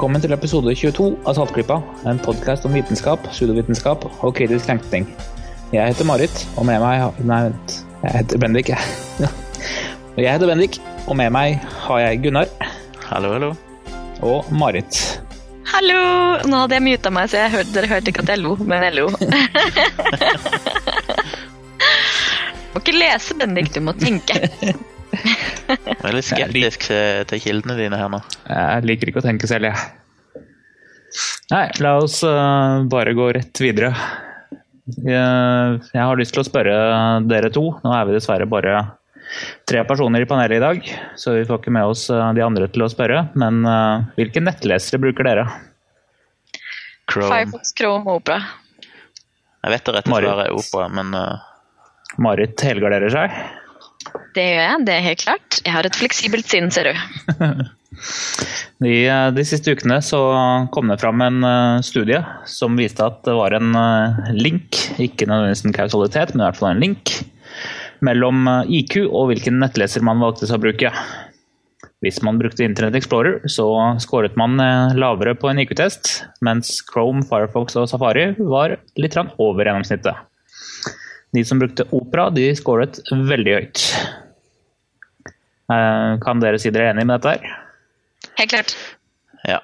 [0.00, 1.74] Velkommen til episode 22 av Saltklippa,
[2.08, 5.04] en podkast om vitenskap, pseudovitenskap og kritisk tenkning.
[5.74, 7.74] Jeg heter Marit, og med meg har- Nei, vent.
[8.02, 8.68] Jeg heter Bendik.
[8.72, 8.78] jeg.
[10.16, 12.46] Jeg heter Bendik, og med meg har jeg Gunnar
[13.10, 13.52] Hallo, hallo.
[14.22, 15.20] og Marit.
[15.68, 16.38] Hallo!
[16.48, 18.82] Nå hadde jeg muta meg, så jeg hørte, dere hørte ikke at jeg lo, men
[18.82, 19.08] jeg lo.
[22.72, 24.48] må ikke lese, Bendik, du må tenke.
[25.10, 28.20] Jeg er litt skeptisk til, til kildene dine her nå.
[28.48, 29.96] Jeg liker ikke å tenke selv, jeg.
[31.50, 33.90] Nei, la oss øh, bare gå rett videre.
[35.02, 36.74] Jeg, jeg har lyst til å spørre
[37.30, 37.64] dere to.
[37.82, 38.76] Nå er vi dessverre bare
[39.68, 40.88] tre personer i panelet i dag,
[41.18, 43.24] så vi får ikke med oss øh, de andre til å spørre.
[43.38, 45.46] Men øh, hvilke nettlesere bruker dere?
[47.10, 47.30] Chrome.
[47.30, 48.42] Firefox, Chrome og Opera.
[49.60, 50.30] Jeg vet det rette Marit.
[50.30, 53.34] svaret er opera, men uh, Marit helgarderer seg.
[54.36, 55.60] Det gjør jeg, det er helt klart.
[55.64, 56.94] Jeg har et fleksibelt sinn, ser du.
[58.80, 60.18] De, øh, de siste ukene så
[60.72, 65.28] kom det fram en øh, studie som viste at det var en øh, link, ikke
[65.28, 67.12] nødvendigvis en kausalitet, men i hvert fall en link,
[68.00, 70.94] mellom IQ og hvilken nettleser man valgte seg å bruke.
[72.00, 73.66] Hvis man brukte Internet Explorer, så
[74.00, 74.56] skåret man
[74.96, 80.29] lavere på en IQ-test, mens Chrome, Firefox og Safari var litt over gjennomsnittet.
[81.36, 83.84] De som brukte Opera, de scoret veldig høyt.
[85.70, 87.56] Eh, Kan dere si dere er enig med dette her?
[88.40, 88.76] Helt klart.
[89.46, 89.60] ja.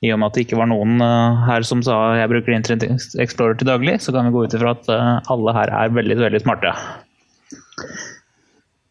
[0.00, 3.16] I og med at det ikke var noen eh, her som sa jeg bruker Internet
[3.20, 6.16] Explorer til daglig, så kan vi gå ut ifra at eh, alle her er veldig,
[6.22, 6.70] veldig smarte.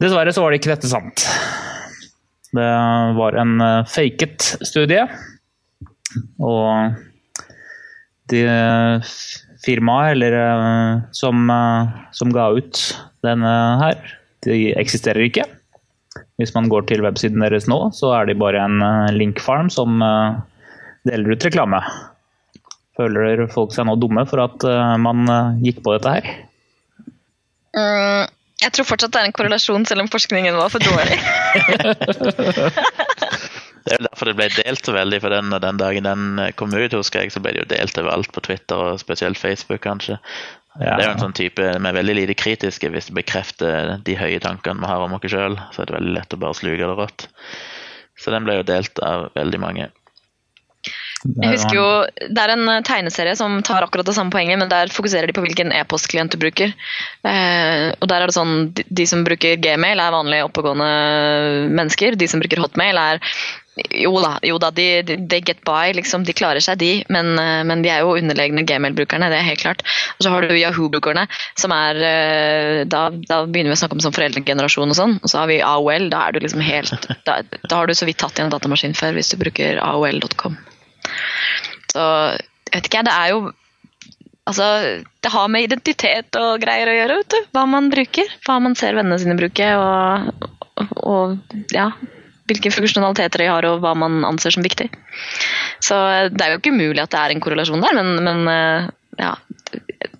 [0.03, 1.23] Dessverre så var det ikke dette sant.
[2.53, 2.67] Det
[3.17, 3.55] var en
[3.89, 5.01] faket studie.
[6.43, 6.93] Og
[8.31, 8.43] de
[9.67, 12.81] firmaet eller, eh, som, eh, som ga ut
[13.25, 13.99] denne her,
[14.47, 15.45] de eksisterer ikke.
[16.37, 19.99] Hvis man går til websiden deres nå, så er de bare en eh, linkfarm som
[21.07, 21.81] deler ut reklame.
[22.97, 24.63] Føler folk seg nå dumme for at
[24.99, 25.29] man
[25.61, 26.29] gikk på dette her?
[27.77, 28.25] Mm,
[28.63, 31.19] jeg tror fortsatt det er en korrelasjon, selv om forskningen var for dårlig.
[33.87, 36.95] Det er derfor det ble delt så veldig, for den, den dagen den kom ut,
[36.95, 40.17] husker jeg, så ble det jo delt overalt på Twitter, og spesielt Facebook, kanskje.
[40.77, 44.17] Det er jo en sånn type Vi er veldig lite kritiske hvis det bekrefter de
[44.19, 45.57] høye tankene vi har om oss sjøl.
[45.73, 47.29] Så er det veldig lett å bare sluke det rått.
[48.17, 49.87] Så den ble jo delt av veldig mange.
[51.25, 51.87] Jeg husker jo,
[52.29, 55.33] Det er en eh, tegneserie som tar akkurat det samme poenget, men der fokuserer de
[55.35, 56.71] på hvilken e-postklient du bruker.
[57.25, 60.91] Eh, og der er det sånn, de, de som bruker gmail er vanlige oppegående
[61.73, 62.19] mennesker.
[62.21, 63.21] De som bruker hotmail er
[63.77, 66.91] jo da, jo da de, de, get by, liksom, de klarer seg, de.
[67.13, 69.83] Men, eh, men de er jo underlegne gmail-brukerne, det er helt klart.
[70.17, 71.27] Og så har du Yahoo-brukerne,
[71.59, 75.15] som er eh, da, da begynner vi å snakke om sånn foreldregenerasjon og sånn.
[75.21, 78.07] Og så har vi AOL, da er du liksom helt Da, da har du så
[78.07, 80.57] vidt tatt i en datamaskin før, hvis du bruker AOL.com.
[81.93, 82.03] Så
[82.73, 83.09] vet ikke, jeg.
[83.09, 83.47] det er jo
[84.47, 84.63] Altså,
[85.19, 87.47] det har med identitet og greier å gjøre, vet du.
[87.51, 88.29] Hva man bruker.
[88.47, 90.45] Hva man ser vennene sine bruke, og,
[91.03, 91.89] og ja,
[92.47, 94.89] hvilke funksjonaliteter de har, og hva man anser som viktig.
[95.83, 95.97] Så
[96.33, 98.87] det er jo ikke umulig at det er en korrelasjon der, men, men eh,
[99.21, 99.33] ja,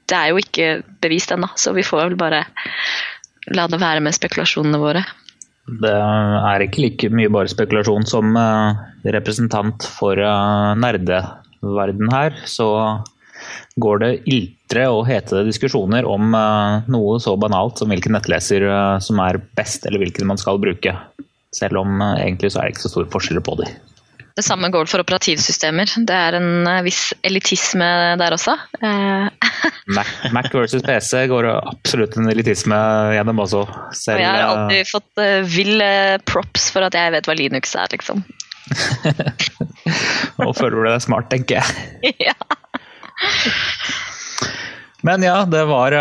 [0.07, 0.67] det er jo ikke
[1.03, 2.43] bevist ennå, så vi får vel bare
[3.55, 5.05] la det være med spekulasjonene våre.
[5.67, 8.85] Det er ikke like mye bare spekulasjon som eh,
[9.17, 10.19] representant for
[10.79, 12.69] nerdeverden her, så
[13.77, 18.97] går det iltre og hete diskusjoner om eh, noe så banalt som hvilken nettleser eh,
[19.03, 20.95] som er best, eller hvilken man skal bruke.
[21.57, 23.77] Selv om eh, egentlig så er det ikke så store forskjeller på dem.
[24.37, 25.89] Det samme går for operativsystemer.
[26.05, 27.87] Det er en eh, viss elitisme
[28.21, 28.53] der også.
[28.77, 29.49] Eh,
[29.97, 32.77] Mac, Mac versus PC går absolutt en elitisme
[33.15, 33.63] gjennom også.
[33.65, 35.81] og jeg har aldri alltid fått uh, vill
[36.27, 38.21] props for at jeg vet hva Linux er, liksom.
[40.43, 42.17] Og føler du deg smart, tenker jeg.
[42.27, 42.35] ja.
[45.07, 45.95] Men ja, det var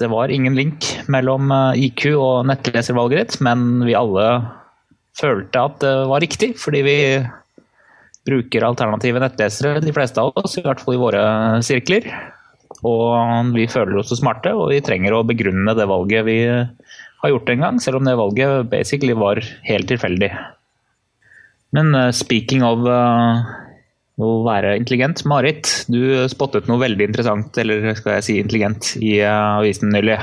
[0.00, 4.26] Det var ingen link mellom eh, IQ og nettleservalget ditt, men vi alle
[5.20, 6.98] følte at det var riktig, fordi vi
[8.26, 11.24] bruker alternative nettlesere, de fleste av oss, i hvert fall i våre
[11.66, 12.06] sirkler.
[12.86, 16.38] Og vi føler oss så smarte, og vi trenger å begrunne det valget vi
[17.20, 20.30] har gjort en gang, selv om det valget basically var helt tilfeldig.
[21.76, 23.42] Men eh, speaking of eh,
[24.22, 26.00] å være intelligent, Marit, du
[26.32, 30.18] spottet noe veldig interessant, eller skal jeg si intelligent, i eh, avisen nylig.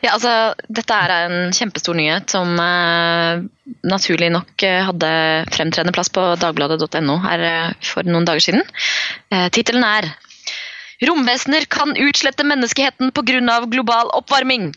[0.00, 0.32] Ja, altså,
[0.72, 3.42] dette er en kjempestor nyhet som eh,
[3.84, 5.10] naturlig nok eh, hadde
[5.52, 8.64] fremtredende plass på dagbladet.no her eh, for noen dager siden.
[9.28, 10.12] Eh, Tittelen er
[11.00, 13.60] 'Romvesener kan utslette menneskeheten pga.
[13.72, 14.72] global oppvarming'.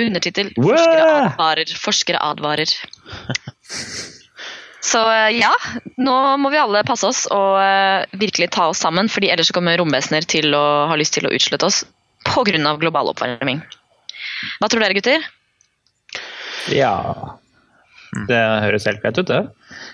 [0.00, 1.76] Undertittel 'Forskere advarer'.
[1.84, 2.68] Forskere advarer.
[4.82, 4.98] Så
[5.30, 5.52] ja,
[6.02, 9.78] nå må vi alle passe oss og virkelig ta oss sammen, fordi ellers så kommer
[9.78, 11.84] romvesener til å ha lyst til å utslette oss
[12.26, 12.74] pga.
[12.82, 13.62] global oppvarming.
[14.58, 15.24] Hva tror dere, gutter?
[16.70, 16.94] Ja
[18.28, 19.40] Det høres helt greit ut, det.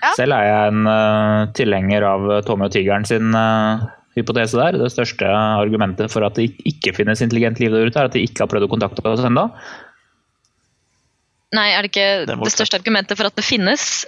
[0.03, 0.11] Ja.
[0.17, 3.85] Selv er jeg en uh, tilhenger av Tommy og tigeren sin uh,
[4.17, 4.77] hypotese der.
[4.81, 8.25] Det største argumentet for at det ikke finnes intelligent liv der ute, er at de
[8.25, 9.47] ikke har prøvd å kontakte oss ennå.
[11.55, 14.03] Nei, er det ikke det, det største argumentet for at det finnes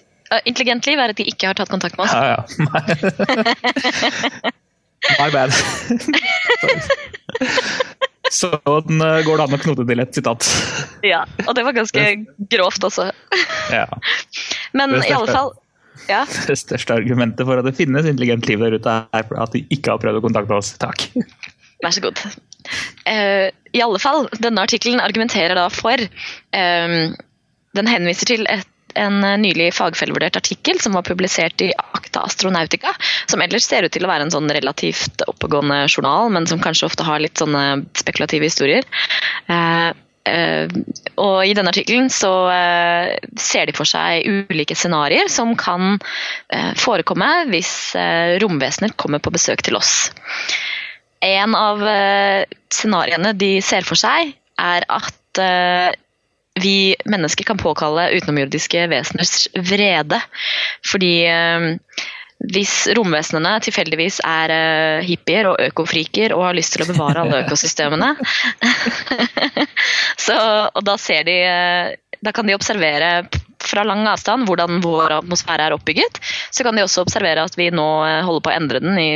[0.46, 2.14] intelligent liv, er at de ikke har tatt kontakt med oss?
[2.16, 2.42] Ja, ja.
[5.20, 5.52] My bad.
[8.32, 10.46] Sånn går det an å knote til et sitat.
[11.04, 12.06] Ja, og det var ganske
[12.54, 13.10] grovt også.
[13.74, 13.88] Ja.
[14.78, 15.52] Men i alle fall
[16.10, 16.24] ja.
[16.48, 19.94] Det største argumentet for at det finnes intelligent liv der ute, er at de ikke
[19.94, 20.74] har prøvd å kontakte oss.
[20.82, 21.10] Takk.
[21.84, 22.22] Vær så god.
[23.06, 27.14] Uh, I alle fall, denne artikkelen argumenterer da for um,
[27.78, 32.94] Den henviser til et en eh, nylig fagfellevurdert artikkel som var publisert i Acta Astronautica,
[33.30, 36.90] som ellers ser ut til å være en sånn relativt oppegående journal, men som kanskje
[36.90, 38.88] ofte har litt sånne spekulative historier.
[39.52, 39.90] Eh,
[40.32, 40.76] eh,
[41.22, 42.34] og I denne artikkelen så
[43.40, 45.98] ser de for seg ulike scenarioer som kan
[46.80, 47.72] forekomme hvis
[48.42, 50.12] romvesener kommer på besøk til oss.
[51.22, 51.84] En av
[52.74, 55.42] scenarioene de ser for seg, er at
[56.62, 60.22] vi mennesker kan påkalle utenomjordiske veseners vrede.
[60.88, 61.70] Fordi eh,
[62.42, 67.42] hvis romvesenene tilfeldigvis er eh, hippier og økofriker og har lyst til å bevare alle
[67.46, 68.16] økosystemene
[70.26, 70.38] så,
[70.74, 71.92] Og da ser de eh,
[72.22, 73.12] Da kan de observere
[73.62, 76.20] fra lang avstand hvordan vår atmosfære er oppbygget,
[76.52, 79.12] så kan de også observere at vi nå eh, holder på å endre den i,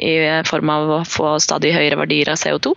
[0.00, 0.14] i
[0.48, 2.74] form av å få stadig høyere verdier av CO2.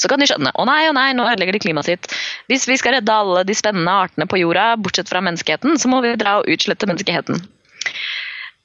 [0.00, 2.10] Så kan de skjønne å nei, å nei, nå ødelegger de klimaet sitt.
[2.50, 6.02] Hvis vi skal redde alle de spennende artene på jorda, bortsett fra menneskeheten, så må
[6.04, 7.40] vi dra og utslette menneskeheten.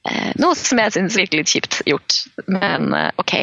[0.08, 3.34] Eh, noe som jeg syns virker litt kjipt gjort, men eh, ok.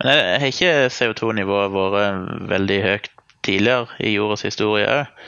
[0.00, 0.10] Men
[0.40, 3.10] Har ikke CO2-nivået vært veldig høyt
[3.46, 5.24] tidligere i jordas historie òg,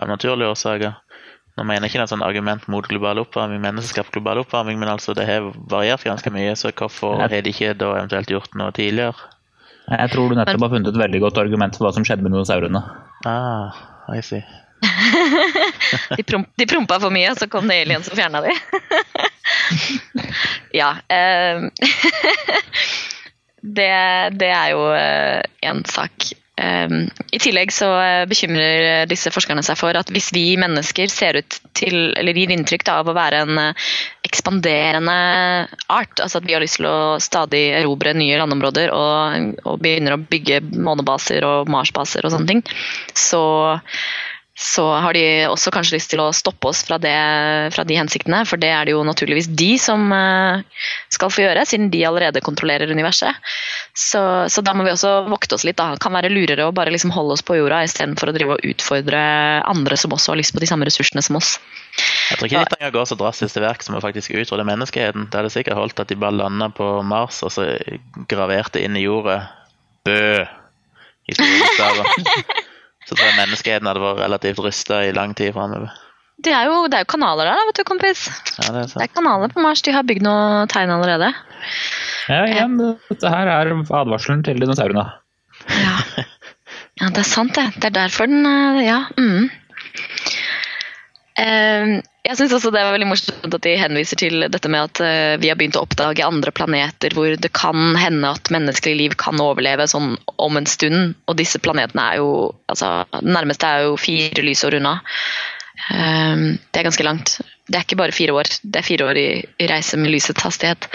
[0.00, 0.96] av naturlige årsaker?
[1.58, 4.78] Nå mener jeg ikke det er et sånn argument mot global oppvarming, menneskeskapt global oppvarming,
[4.80, 8.56] men altså det har variert ganske mye, så hvorfor har de ikke da eventuelt gjort
[8.56, 9.28] noe tidligere?
[9.90, 12.32] Jeg tror du nettopp har funnet et veldig godt argument for hva som skjedde med
[12.32, 12.80] dinosaurene.
[13.28, 13.82] Ah,
[14.14, 14.40] I see.
[16.16, 18.54] de, promp, de, prompa for mye, og så kom det aliens og fjerna de.
[20.80, 20.94] ja.
[21.12, 21.68] Eh,
[23.78, 23.90] det,
[24.40, 26.32] det, er jo én eh, sak.
[26.62, 31.40] Ehm, I tillegg så eh, bekymrer disse forskerne seg for at hvis vi mennesker ser
[31.40, 33.88] ut til, eller gir inntrykk av å være en eh,
[34.28, 35.16] ekspanderende
[35.90, 40.16] art, altså at vi har lyst til å stadig erobre nye landområder og, og begynner
[40.16, 42.62] å bygge månebaser og Mars-baser og sånne ting,
[43.18, 43.42] så
[44.62, 47.12] så har de også kanskje lyst til å stoppe oss fra, det,
[47.74, 48.44] fra, de hensiktene.
[48.46, 50.62] For det er det jo naturligvis de som eh,
[51.10, 53.42] skal få gjøre, siden de allerede kontrollerer universet.
[53.90, 55.80] Så, så da må vi også vokte oss litt.
[55.80, 55.98] Da.
[56.00, 59.26] Kan være lurere å bare liksom holde oss på jorda istedenfor å drive og utfordre
[59.66, 61.56] andre som også har lyst på de samme ressursene som oss.
[62.30, 64.68] Jeg tror ikke de trenger å gå så drastisk til verk som å faktisk utrydde
[64.70, 65.26] menneskeheten.
[65.26, 67.66] Det hadde sikkert holdt at de bare landa på Mars og så
[68.30, 69.42] graverte inn i jordet
[70.06, 70.44] Bø!
[71.30, 72.62] i store bokstaver.
[73.06, 75.92] Så tror jeg menneskeheten hadde vært relativt rysta i lang tid framover.
[76.42, 78.24] Det er, jo, det er jo kanaler der, da, vet du, kompis.
[78.56, 79.82] Ja, det, er det, er kanaler på Mars.
[79.86, 81.28] De har bygd noe tegn allerede.
[82.26, 82.78] Ja, igjen.
[83.10, 85.04] Dette her er advarselen til dinosaurene.
[85.70, 85.96] Ja.
[86.98, 87.68] ja, det er sant, det.
[87.76, 89.04] Det er derfor den eh, Ja.
[89.18, 89.50] Mm.
[91.32, 95.00] Uh, jeg syns også det er veldig morsomt at de henviser til dette med at
[95.02, 99.16] uh, vi har begynt å oppdage andre planeter hvor det kan hende at menneskelig liv
[99.18, 101.16] kan overleve sånn om en stund.
[101.26, 102.28] Og disse planetene er jo
[102.70, 105.00] altså, nærmeste er jo fire lysår unna.
[105.90, 107.40] Uh, det er ganske langt.
[107.66, 108.54] Det er ikke bare fire år.
[108.62, 110.86] Det er fire år i, i reise med lysets hastighet.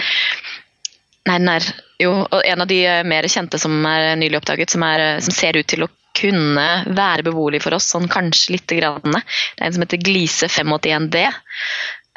[1.28, 1.70] Nei, den er
[2.00, 5.34] jo og En av de eh, mer kjente som er nylig oppdaget, som, er, som
[5.34, 9.14] ser ut til å kunne være beboelig for oss, sånn kanskje lite grann.
[9.14, 11.24] Det er en som heter Glise 581D.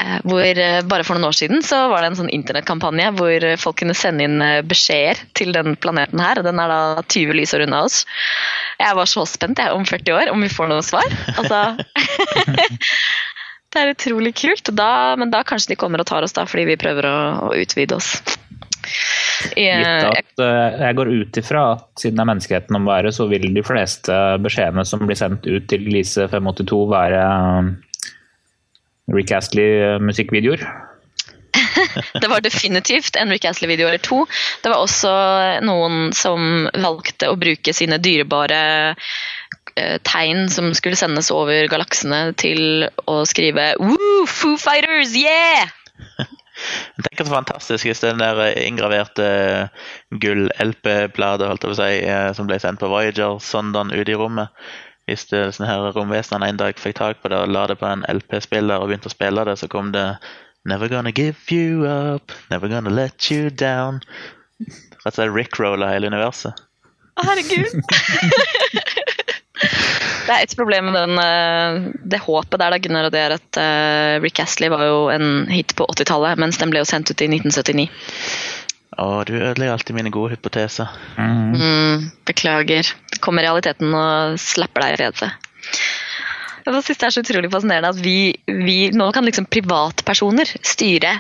[0.02, 3.46] Eh, hvor eh, Bare for noen år siden så var det en sånn internettkampanje hvor
[3.62, 6.40] folk kunne sende inn eh, beskjeder til den planeten her.
[6.40, 8.04] og Den er da 20 lysår unna oss.
[8.82, 11.18] Jeg var så spent jeg, om 40 år om vi får noe svar.
[11.36, 11.62] Altså,
[13.72, 14.74] det er utrolig kult.
[14.74, 14.92] Da,
[15.22, 17.18] men da kanskje de kommer og tar oss, da, fordi vi prøver å,
[17.50, 18.16] å utvide oss.
[19.56, 23.28] Gitt at eh, jeg går ut ifra at siden det er menneskeheten om være, så
[23.32, 27.72] vil de fleste beskjedene som blir sendt ut til Lise 582 være eh,
[29.12, 30.64] Rick Astley-musikkvideoer.
[32.22, 34.24] det var definitivt en Rick Astley-video eller to.
[34.64, 35.12] Det var også
[35.66, 38.62] noen som valgte å bruke sine dyrebare
[39.76, 44.26] eh, tegn som skulle sendes over galaksene til å skrive Woo!
[44.30, 45.72] Foo Fighters, yeah!
[47.02, 49.28] Tenk så fantastisk hvis den der inngraverte
[50.22, 51.90] gull-LP-plata si,
[52.38, 54.54] som ble sendt på Voyager-sondene ut i rommet
[55.10, 57.90] Hvis det, sånne her romvesenene en dag fikk tak på det og la det på
[57.90, 60.08] en LP-spiller og begynte å spille det, så kom det
[60.64, 64.04] Never gonna give you up, never gonna let you down.
[64.62, 66.54] Rett og slett rickroller hele universet.
[67.18, 67.82] Å, herregud.
[70.32, 73.36] det er et problem med den, eh, det håpet der, da, Gunnar, og det er
[73.36, 77.12] at uh, Rick Astley var jo en hit på 80-tallet, mens den ble jo sendt
[77.12, 77.90] ut i 1979.
[79.02, 80.92] Å, du ødelegger alltid mine gode hypoteser.
[81.18, 81.58] Mm.
[81.58, 82.94] Mm, beklager.
[83.12, 85.44] Det kommer realiteten og slapper deg i fjeset.
[86.62, 91.16] Jeg synes det er så utrolig fascinerende at vi, vi nå kan liksom privatpersoner styre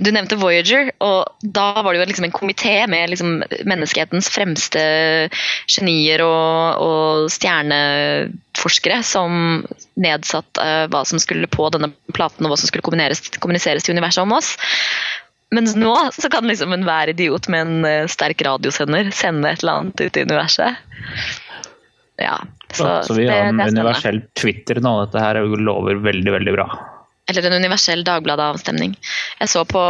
[0.00, 4.82] du nevnte Voyager, og da var det jo liksom en komité med liksom menneskehetens fremste
[5.72, 9.64] genier og, og stjerneforskere som
[10.00, 14.24] nedsatt uh, hva som skulle på denne platen og hva som skulle kommuniseres til universet
[14.24, 14.54] om oss.
[15.54, 19.80] Mens nå så kan liksom enhver idiot med en uh, sterk radiosender sende et eller
[19.80, 20.84] annet ut i universet.
[22.20, 22.40] Ja,
[22.72, 24.98] så, så vi har en universell Twitter nå.
[25.04, 26.68] Dette her lover veldig, veldig bra
[27.26, 28.94] eller en universell Dagbladet-avstemning.
[29.40, 29.82] Jeg så på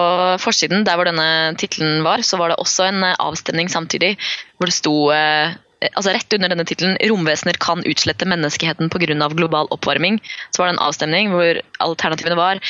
[0.42, 1.28] forsiden, der hvor denne
[1.60, 4.14] tittelen var, så var det også en eh, avstemning samtidig,
[4.56, 5.56] hvor det sto eh,
[5.92, 9.28] altså Rett under denne tittelen 'Romvesener kan utslette menneskeheten pga.
[9.28, 12.60] global oppvarming', så var det en avstemning hvor alternativene var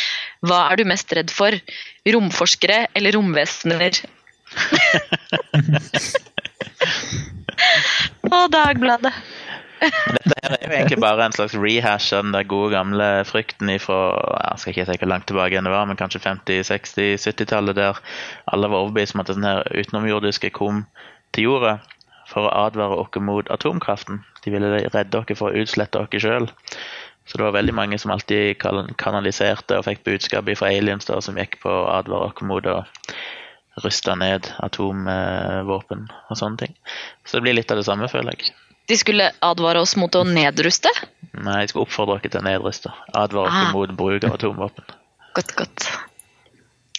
[0.42, 1.50] 'Hva er du mest redd for?
[2.06, 4.02] Romforskere eller romvesener?'
[8.26, 9.12] Å, Dagbladet.
[9.80, 13.98] Dette her er jo egentlig bare en slags rehash av den gode gamle frykten fra
[14.16, 17.76] jeg skal ikke si hvor langt tilbake enn det var, men kanskje 50-, 60-, 70-tallet,
[17.76, 18.00] der
[18.52, 20.84] alle var overbevist om at den her utenomjordiske kom
[21.36, 21.76] til jorda
[22.26, 24.22] for å advare oss mot atomkraften.
[24.44, 26.48] De ville redde dere for å utslette dere sjøl.
[27.26, 28.60] Så det var veldig mange som alltid
[29.02, 32.80] kanaliserte og fikk budskap fra aliens da, som gikk på å advare oss mot å
[33.84, 36.78] ruste ned atomvåpen og sånne ting.
[37.26, 38.54] Så det blir litt av det samme, føler jeg.
[38.86, 40.90] De skulle advare oss mot å nedruste?
[41.36, 42.92] Nei, jeg skulle oppfordre dere til å nedruste.
[43.12, 43.72] Advare dere ah.
[43.74, 44.92] mot bruk av atomvåpen.
[45.36, 45.88] Godt, godt.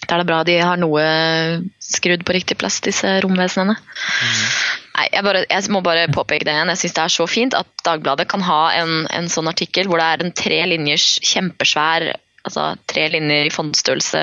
[0.08, 1.04] Da er det bra de har noe
[1.84, 3.76] skrudd på riktig plass, disse romvesenene.
[3.76, 4.44] Mm.
[4.98, 6.72] Nei, jeg, bare, jeg, må bare påpeke det igjen.
[6.74, 10.02] Jeg syns det er så fint at Dagbladet kan ha en, en sånn artikkel hvor
[10.02, 12.12] det er en tre linjers kjempesvær
[12.46, 14.22] altså tre linjer i fondstørrelse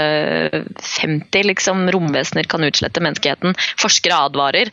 [0.81, 1.85] 50, liksom.
[1.95, 3.57] Romvesener kan utslette menneskeheten.
[3.81, 4.71] Forskere advarer.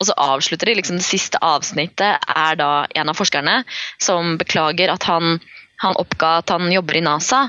[0.00, 3.62] Og så avslutter de liksom det siste avsnittet er da en av forskerne
[4.02, 5.38] som beklager at han,
[5.84, 7.48] han oppga at han jobber i NASA.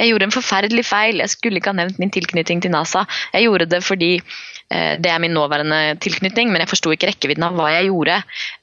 [0.00, 3.04] Jeg gjorde en forferdelig feil, jeg skulle ikke ha nevnt min tilknytning til NASA.
[3.34, 7.44] Jeg gjorde det fordi eh, det er min nåværende tilknytning, men jeg forsto ikke rekkevidden
[7.44, 8.22] av hva jeg gjorde.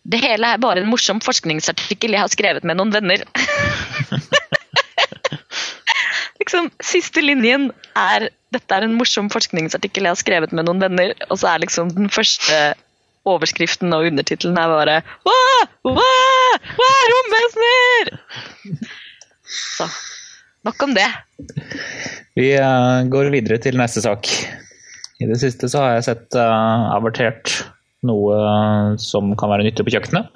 [0.09, 3.27] Det hele er bare en morsom forskningsartikkel jeg har skrevet med noen venner.
[6.43, 11.13] liksom, siste linjen er dette er en morsom forskningsartikkel jeg har skrevet med noen venner,
[11.29, 12.75] og så er liksom den første
[13.29, 15.37] overskriften og undertittelen er bare Hva?
[15.87, 16.09] Hva?
[16.77, 16.89] Hva?
[17.13, 18.11] Romvesener!
[19.53, 19.87] Så
[20.67, 21.07] nok om det.
[22.39, 24.29] Vi uh, går videre til neste sak.
[25.21, 27.51] I det siste så har jeg sett uh, avertert
[28.07, 30.31] noe uh, som kan være nyttig på kjøkkenet.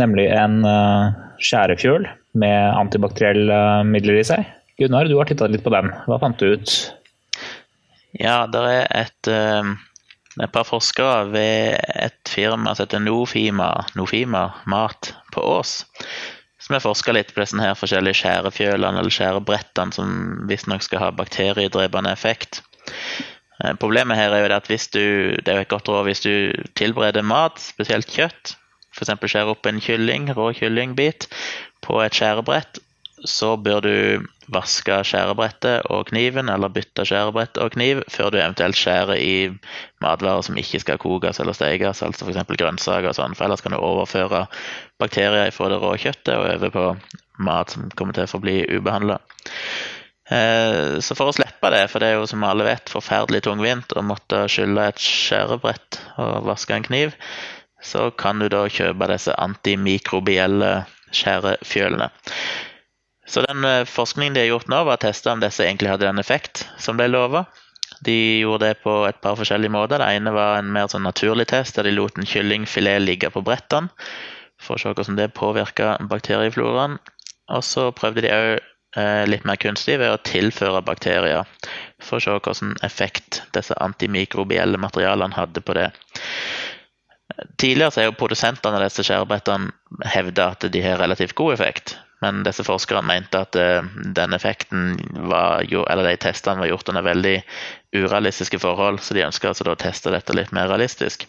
[0.00, 1.12] Nemlig en uh,
[1.42, 2.06] skjærefjøl
[2.40, 4.46] med antibakterielle midler i seg.
[4.80, 5.90] Gunnar, du har titta litt på den.
[6.08, 6.74] Hva fant du ut?
[8.16, 9.74] Ja, det er et, eh,
[10.40, 15.84] et par forskere ved et firma som heter Nofima, Nofima Mat på Ås,
[16.58, 20.16] som har forska litt på disse her forskjellige skjærefjølene eller skjærebrettene som
[20.48, 22.62] visstnok skal ha bakteriedrepende effekt.
[23.60, 26.32] Eh, problemet her er jo at hvis du, det er et godt råd hvis du
[26.80, 28.56] tilbereder mat, spesielt kjøtt,
[28.96, 29.12] f.eks.
[29.12, 31.28] skjærer opp en kylling, rå kyllingbit
[31.84, 32.80] på et skjærebrett,
[33.28, 38.78] så bør du vaske skjærebrettet og kniven, eller bytte skjærebrett og kniv, før du eventuelt
[38.78, 39.34] skjærer i
[40.02, 42.42] matvarer som ikke skal kokes eller stekes, altså f.eks.
[42.56, 44.46] grønnsaker og sånn, for ellers kan du overføre
[45.00, 46.86] bakterier fra det rå kjøttet og over på
[47.44, 49.20] mat som kommer til å forbli ubehandla.
[50.30, 53.96] Eh, så for å slippe det, for det er jo som alle vet forferdelig tungvint
[53.98, 57.16] å måtte skylle et skjærebrett og vaske en kniv,
[57.82, 60.72] så kan du da kjøpe disse antimikrobielle
[61.16, 62.10] skjærefjølene.
[63.30, 66.08] Så den eh, forskningen de har gjort nå, var å teste om disse egentlig hadde
[66.08, 67.44] den effekt som ble lova.
[68.02, 70.02] De gjorde det på et par forskjellige måter.
[70.02, 73.44] Det ene var en mer sånn naturlig test, der de lot en kyllingfilet ligge på
[73.46, 73.92] brettene
[74.60, 76.98] for å se hvordan det påvirka bakteriefloraen.
[77.54, 78.50] Og så prøvde de òg
[78.98, 81.46] eh, litt mer kunstig ved å tilføre bakterier
[82.02, 85.90] for å se hvilken effekt disse antimikrobielle materialene hadde på det.
[87.62, 92.00] Tidligere så er jo produsentene av disse skjærebrettene hevda at de har relativt god effekt.
[92.20, 93.86] Men disse forskerne mente at uh,
[94.16, 94.98] den effekten
[95.30, 97.36] var eller de testene var gjort under veldig
[97.96, 101.24] urealistiske forhold, så de ønska altså å teste dette litt mer realistisk.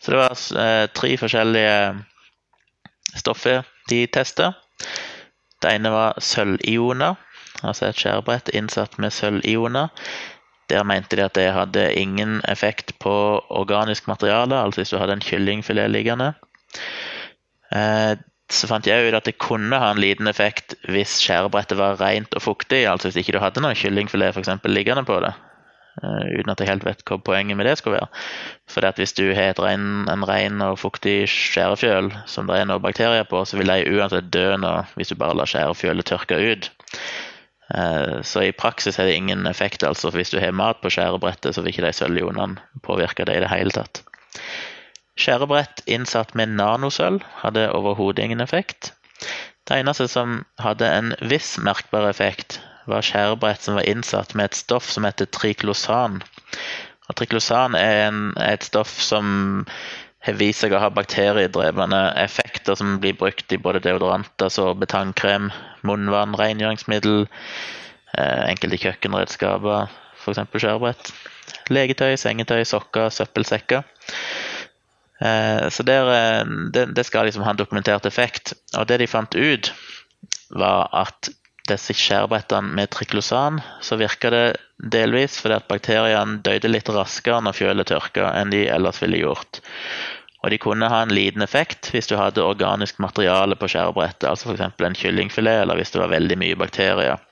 [0.00, 1.78] Så det var uh, tre forskjellige
[3.16, 4.52] stoffer de testa.
[5.62, 7.16] Det ene var sølvioner,
[7.62, 9.88] altså et skjærebrett innsatt med sølvioner.
[10.68, 13.14] Der mente de at det hadde ingen effekt på
[13.48, 16.32] organisk materiale, altså hvis du hadde en kyllingfilet liggende.
[18.52, 22.36] Så fant jeg ut at det kunne ha en liten effekt hvis skjærebrettet var rent
[22.38, 22.84] og fuktig.
[22.86, 25.34] Altså hvis ikke du hadde noe kyllingfilet for eksempel, liggende på det.
[25.96, 28.10] Uh, uten at jeg helt vet hva poenget med det skulle være.
[28.68, 33.24] For hvis du har rein, en ren og fuktig skjærefjøl som det er noen bakterier
[33.28, 36.70] på, så vil de uansett dø nå hvis du bare lar skjærefjølet tørke ut.
[37.72, 39.82] Uh, så i praksis har det ingen effekt.
[39.82, 43.42] altså Hvis du har mat på skjærebrettet, så vil ikke de sølvionene påvirke det i
[43.42, 44.04] det hele tatt.
[45.16, 48.92] Skjærebrett innsatt med nanosølv hadde overhodet ingen effekt.
[49.66, 54.58] Det eneste som hadde en viss merkbar effekt, var skjærebrett som var innsatt med et
[54.58, 56.20] stoff som heter triklosan.
[57.08, 59.64] Og triklosan er, en, et stoff som
[60.26, 65.50] har vist seg å ha bakteriedrevne effekter som blir brukt i både deodoranter, betangkrem,
[65.86, 67.26] munnvann, rengjøringsmiddel,
[68.18, 70.42] eh, enkelte kjøkkenredskaper, f.eks.
[70.58, 71.12] skjærebrett.
[71.70, 73.86] Legetøy, sengetøy, sokker, søppelsekker.
[75.20, 78.54] Eh, så der, eh, det, det, skal liksom ha en dokumentert effekt.
[78.76, 79.72] Og det de fant ut,
[80.50, 81.30] var at
[81.66, 84.44] disse skjærbrettene med triklosan, så virka det
[84.78, 89.60] delvis fordi at bakteriene døde litt raskere når fjølet tørka enn de ellers ville gjort.
[90.44, 94.52] Og de kunne ha en liten effekt hvis du hadde organisk materiale på skjærebrettet, altså
[94.52, 94.62] f.eks.
[94.78, 97.24] en kyllingfilet, eller hvis det var veldig mye bakterier.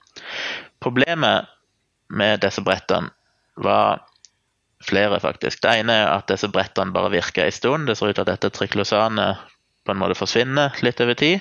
[0.83, 1.47] Problemet
[2.11, 3.13] med disse brettene
[3.63, 4.03] var
[4.85, 5.63] Flere, faktisk.
[5.65, 7.89] Det ene er at disse brettene bare virker en stund.
[7.89, 9.41] Det ser ut til at dette triklosanet
[9.85, 11.41] på en måte forsvinner litt over tid.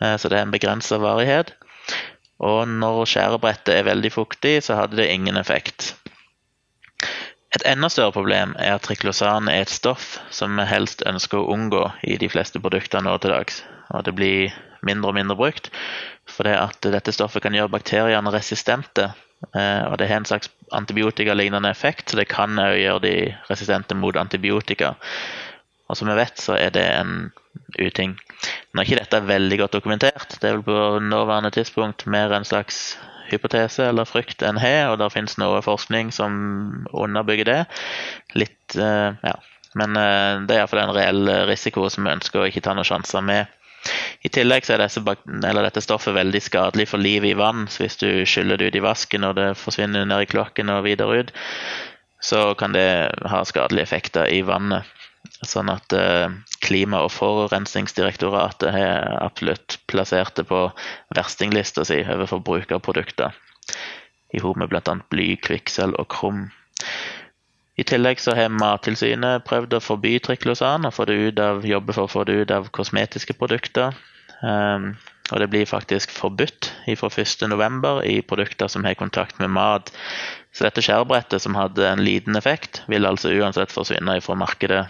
[0.00, 1.52] Eh, så det er en begrensa varighet.
[2.44, 5.94] Og når skjærebrettet er veldig fuktig, så hadde det ingen effekt.
[7.56, 11.54] Et enda større problem er at triklosan er et stoff som vi helst ønsker å
[11.54, 13.62] unngå i de fleste produkter nå til dags.
[13.94, 14.54] Og det blir
[14.86, 15.70] mindre og mindre brukt.
[16.26, 19.10] For det at dette stoffet kan gjøre bakteriene resistente
[19.54, 23.16] Eh, og det har en slags antibiotikalignende effekt, så det kan òg gjøre de
[23.50, 24.94] resistente mot antibiotika.
[25.86, 27.30] Og som vi vet, så er det en
[27.78, 28.16] uting.
[28.72, 30.38] Nå er ikke dette veldig godt dokumentert.
[30.40, 32.96] Det er vel på nåværende tidspunkt mer en slags
[33.30, 37.60] hypotese eller frykt enn har, og det finnes noe forskning som underbygger det.
[38.38, 39.36] Litt, eh, ja.
[39.76, 42.88] Men eh, det er iallfall en reell risiko som vi ønsker å ikke ta noen
[42.88, 43.55] sjanser med.
[44.26, 47.66] I tillegg er disse, dette stoffet veldig skadelig for livet i vann.
[47.68, 50.84] så Hvis du skyller det ut i vasken og det forsvinner ned i kloakken og
[50.88, 51.32] videre ut,
[52.20, 54.84] så kan det ha skadelige effekter i vannet.
[55.42, 56.30] Sånn at uh,
[56.62, 60.62] Klima- og forurensningsdirektoratet har absolutt plassert det på
[61.14, 63.34] verstinglista si over forbrukerprodukter.
[64.34, 64.96] I hop med bl.a.
[65.12, 66.46] bly, kvikksølv og krum.
[67.76, 71.92] I tillegg så har Mattilsynet prøvd å forby triklosan og få det ut av, jobbe
[71.92, 73.92] for å få det ut av kosmetiske produkter.
[74.40, 74.94] Um,
[75.32, 77.88] og det blir faktisk forbudt fra 1.11.
[78.06, 79.90] i produkter som har kontakt med mat.
[80.54, 84.84] Så dette skjærbrettet, som hadde en liten effekt, vil altså uansett forsvinne fra markedet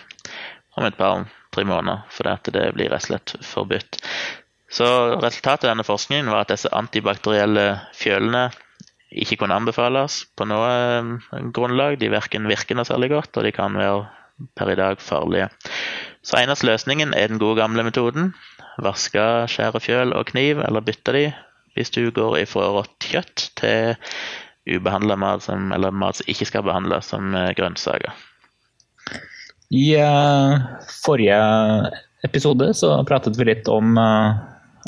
[0.77, 3.99] om et par-tre måneder, fordi det blir rett og slett forbudt.
[4.71, 4.87] Så
[5.23, 8.51] resultatet av denne forskningen var at disse antibakterielle fjølene
[9.17, 11.99] ikke kunne anbefales på noe eh, grunnlag.
[12.01, 14.07] De verken virker noe særlig godt, og de kan være
[14.59, 15.49] per i dag farlige.
[16.27, 18.35] Så eneste løsningen er den gode gamle metoden.
[18.85, 21.27] Vaske, skjære fjøl og kniv, eller bytte de
[21.77, 23.97] hvis du går ifra rått kjøtt til
[24.67, 28.17] ubehandla mat, som, eller mat som ikke skal behandles som eh, grønnsaker.
[29.77, 30.63] I uh,
[31.03, 31.37] forrige
[32.27, 34.39] episode så pratet vi litt om uh,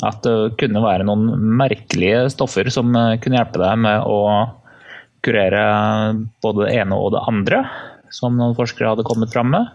[0.05, 4.19] at det kunne være noen merkelige stoffer som eh, kunne hjelpe deg med å
[5.25, 5.63] kurere
[6.43, 7.63] både det ene og det andre,
[8.15, 9.67] som noen forskere hadde kommet fram med.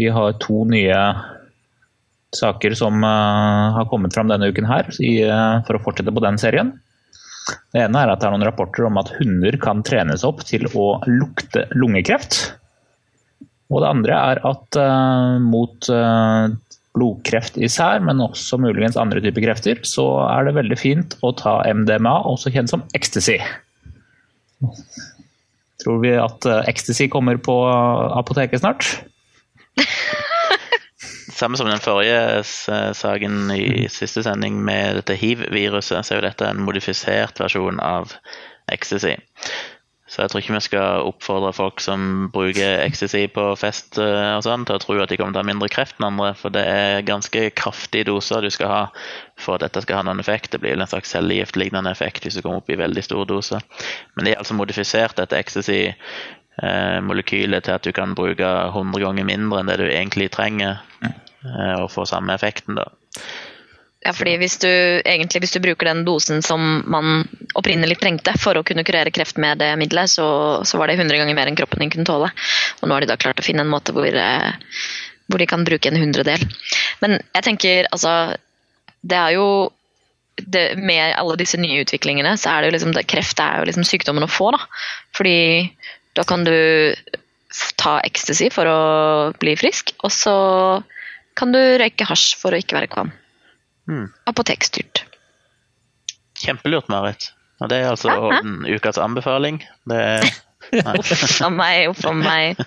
[0.00, 0.98] Vi har to nye
[2.36, 6.40] saker som eh, har kommet fram denne uken her, eh, for å fortsette på den
[6.40, 6.74] serien.
[7.72, 10.68] Det ene er at det er noen rapporter om at hunder kan trenes opp til
[10.76, 12.42] å lukte lungekreft.
[13.70, 14.76] Og det andre er at
[15.40, 15.86] mot
[17.00, 21.60] blodkreft især, men også muligens andre typer krefter, så er det veldig fint å ta
[21.64, 23.38] MDMA, også kjent som ecstasy.
[25.80, 27.56] Tror vi at eh, ecstasy kommer på
[28.20, 28.84] apoteket snart?
[31.40, 36.50] Samme som den forrige saken i siste sending med dette hiv-viruset, så er jo dette
[36.50, 38.12] en modifisert versjon av
[38.68, 39.14] ecstasy.
[40.10, 44.42] Så jeg tror ikke vi skal oppfordre folk som bruker ecstasy på fest eh, og
[44.42, 46.50] sånn, til å tro at de kommer til å ha mindre kreft enn andre, for
[46.54, 48.90] det er ganske kraftige doser du skal ha
[49.38, 50.50] for at dette skal ha noen effekt.
[50.50, 53.60] Det blir en slags cellegiftlignende effekt hvis du kommer opp i veldig store doser.
[54.16, 59.58] Men de har altså modifisert dette ecstasy-molekylet til at du kan bruke 100 ganger mindre
[59.62, 62.74] enn det du egentlig trenger, eh, og få samme effekten.
[62.82, 62.90] da.
[64.00, 64.68] Ja, fordi hvis du,
[65.04, 67.26] egentlig, hvis du bruker den dosen som man
[67.58, 70.26] opprinnelig trengte for å kunne kurere kreft med det middelet, så,
[70.64, 72.30] så var det 100 ganger mer enn kroppen din kunne tåle.
[72.80, 74.80] Og nå har de da klart å finne en måte hvor, eh,
[75.28, 76.46] hvor de kan bruke en hundredel.
[77.04, 78.36] Men jeg tenker, altså
[79.00, 79.44] Det er jo
[80.36, 83.68] det, Med alle disse nye utviklingene, så er det jo liksom det, Kreft er jo
[83.68, 84.64] liksom sykdommen å få, da.
[85.16, 85.68] Fordi
[86.16, 86.56] da kan du
[87.76, 88.80] ta ecstasy for å
[89.40, 90.36] bli frisk, og så
[91.36, 93.12] kan du røyke hasj for å ikke være kvam.
[93.88, 94.08] Mm.
[94.30, 95.04] Apotekstyrt.
[96.40, 97.30] Kjempelurt, Marit.
[97.60, 98.40] Og det er altså ja,
[98.76, 99.60] ukas anbefaling.
[99.88, 100.30] Det er
[100.70, 102.60] Uff a meg, uff a meg.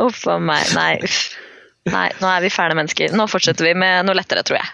[0.00, 0.70] Uff a meg.
[0.76, 1.20] Nei, uff.
[1.90, 3.14] Nei, nå er vi fæle mennesker.
[3.16, 4.70] Nå fortsetter vi med noe lettere, tror jeg.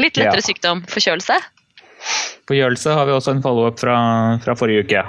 [0.00, 0.46] Litt lettere ja.
[0.46, 0.82] sykdom.
[0.90, 1.36] Forkjølelse?
[2.48, 3.96] Forkjølelse har vi også en follow-up fra,
[4.44, 5.04] fra, forrige uke.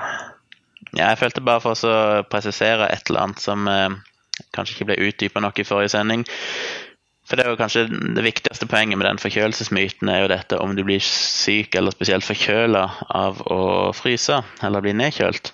[0.91, 3.93] Ja, jeg følte bare for å presisere et eller annet som eh,
[4.55, 6.25] kanskje ikke ble utdypa nok i forrige sending.
[7.31, 10.73] For det er jo kanskje det viktigste poenget med den forkjølelsesmyten er jo dette om
[10.75, 13.61] du blir syk eller spesielt forkjøla av å
[13.95, 15.53] fryse eller bli nedkjølt.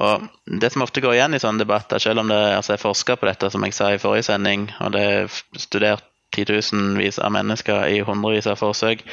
[0.00, 0.24] Og
[0.62, 3.28] Det som ofte går igjen i sånne debatter, selv om det altså er forska på
[3.28, 8.00] dette, som jeg sa i forrige sending, og det er studert titusenvis av mennesker i
[8.06, 9.04] hundrevis av forsøk,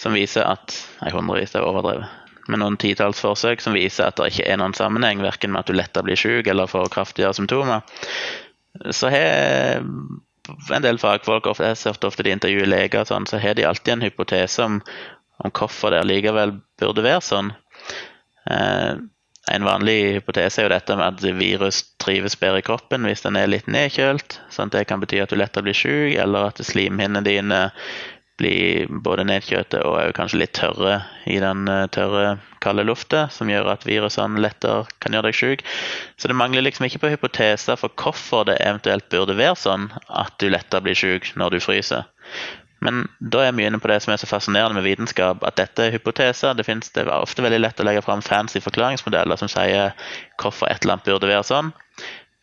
[0.00, 2.10] som viser at Nei, hundrevis er overdrevet.
[2.50, 5.70] Men noen titalls forsøk som viser at det ikke er noen sammenheng verken med at
[5.70, 7.86] du lettere blir syk eller får kraftigere symptomer.
[8.90, 9.94] Så har
[10.48, 14.06] en del fagfolk, jeg ser ofte de intervjuer leger, sånn, så har de alltid en
[14.06, 14.80] hypotese om,
[15.44, 17.52] om hvorfor det likevel burde være sånn.
[18.50, 18.94] Eh,
[19.52, 23.36] en vanlig hypotese er jo dette med at virus trives bedre i kroppen hvis den
[23.36, 24.38] er litt nedkjølt.
[24.52, 27.60] sånn at Det kan bety at du lettere blir syk, eller at slimhinnene dine
[28.40, 30.96] bli både nedkjølte og kanskje litt tørre
[31.30, 35.62] i den eh, tørre, kalde lufta, som gjør at virusene lettere kan gjøre deg syk.
[36.18, 40.34] Så det mangler liksom ikke på hypoteser for hvorfor det eventuelt burde være sånn at
[40.42, 42.08] du lettere blir syk når du fryser.
[42.84, 45.86] Men da er vi inne på det som er så fascinerende med vitenskap, at dette
[45.86, 46.56] er hypoteser.
[46.58, 49.94] Det, finnes, det er ofte veldig lett å legge fram fancy forklaringsmodeller som sier
[50.42, 51.72] hvorfor et eller annet burde være sånn.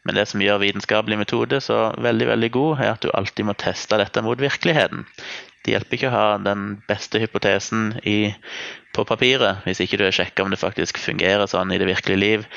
[0.08, 3.54] Men det som gjør vitenskapelig metode så veldig veldig god, er at du alltid må
[3.62, 5.06] teste dette mot virkeligheten.
[5.62, 8.34] Det hjelper ikke å ha den beste hypotesen i,
[8.96, 12.22] på papiret hvis ikke du har sjekka om det faktisk fungerer sånn i det virkelige
[12.22, 12.48] liv.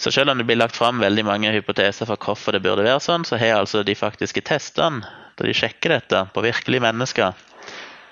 [0.00, 3.02] Så selv om det blir lagt fram veldig mange hypoteser for hvorfor det burde være
[3.04, 5.04] sånn, så har altså de faktiske testene,
[5.38, 7.34] da de sjekker dette på virkelige mennesker,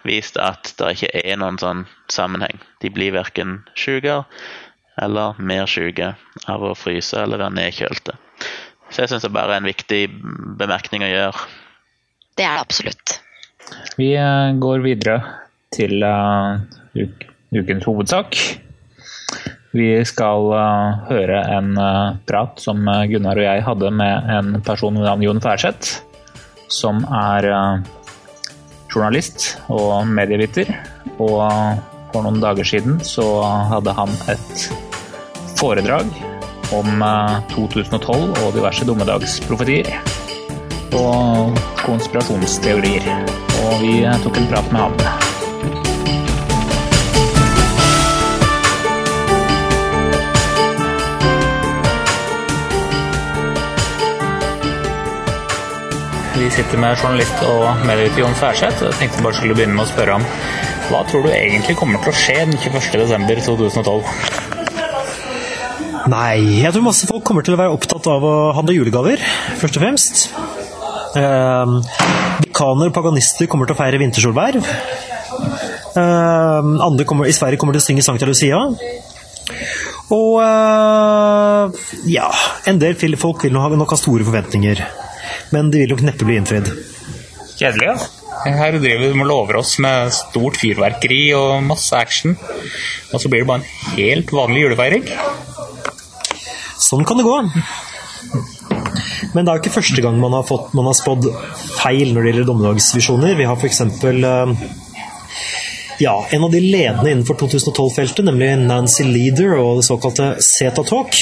[0.07, 2.61] vist at det ikke er noen sånn sammenheng.
[2.83, 4.27] De blir verken sykere
[5.01, 6.12] eller mer syke
[6.51, 8.16] av å fryse eller være nedkjølte.
[8.92, 10.03] Så jeg syns det bare er en viktig
[10.61, 11.46] bemerkning å gjøre.
[12.37, 13.21] Det er det absolutt.
[13.98, 15.18] Vi eh, går videre
[15.72, 16.61] til uh,
[17.52, 18.37] ukens hovedsak.
[19.72, 21.72] Vi skal uh, høre en
[22.28, 26.02] prat som Gunnar og jeg hadde med en person ved navn Jon Færseth,
[26.68, 27.48] som er
[28.92, 30.68] journalist og medieviter.
[31.16, 31.40] Og
[32.12, 33.24] for noen dager siden så
[33.72, 34.66] hadde han et
[35.56, 36.12] foredrag
[36.76, 37.04] om
[37.52, 39.92] 2012 og diverse dommedagsprofetier
[40.92, 43.51] og konspirasjonsteorier.
[43.62, 43.94] Og vi
[44.25, 44.94] tok en prat med ham.
[56.42, 58.83] Vi sitter med journalist og medieutgiver Jon Færseth.
[58.83, 60.25] Jeg tenkte bare skulle begynne med å spørre ham
[60.90, 64.03] hva tror du egentlig kommer til å skje den 21.12.2012?
[66.12, 69.22] Nei, jeg tror masse folk kommer til å være opptatt av å handle julegaver,
[69.62, 70.62] først og fremst.
[71.12, 71.81] Uh,
[72.42, 74.64] vikaner og paganister kommer til å feire vintersolverv.
[75.92, 78.61] Eh, andre kommer, i Sverige kommer til å synge Sankta Lucia.
[80.12, 82.31] Og eh, ja,
[82.68, 84.83] en del folk vil nok ha store forventninger.
[85.53, 86.72] Men de vil nok neppe bli innfridd.
[87.59, 87.96] Kjedelig, ja.
[88.42, 92.35] Her driver vi og lover oss med stort fyrverkeri og masse action.
[93.12, 95.07] Og så blir det bare en helt vanlig julefeiring.
[96.83, 97.37] Sånn kan det gå.
[99.32, 101.28] Men det er jo ikke første gang man har, fått, man har spådd
[101.78, 103.36] feil når det gjelder dommedagsvisjoner.
[103.38, 103.80] Vi har f.eks.
[103.82, 104.66] Eh,
[106.02, 111.16] ja, en av de ledende innenfor 2012-feltet, nemlig Nancy Leader og det såkalte Zeta Talk,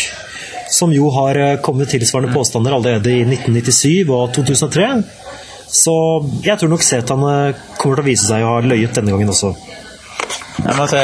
[0.71, 4.91] som jo har eh, kommet tilsvarende påstander allerede i 1997 og 2003.
[5.71, 5.95] Så
[6.43, 7.35] jeg tror nok Zetaene
[7.79, 9.53] kommer til å vise seg å ha løyet denne gangen også.
[10.61, 11.03] Si,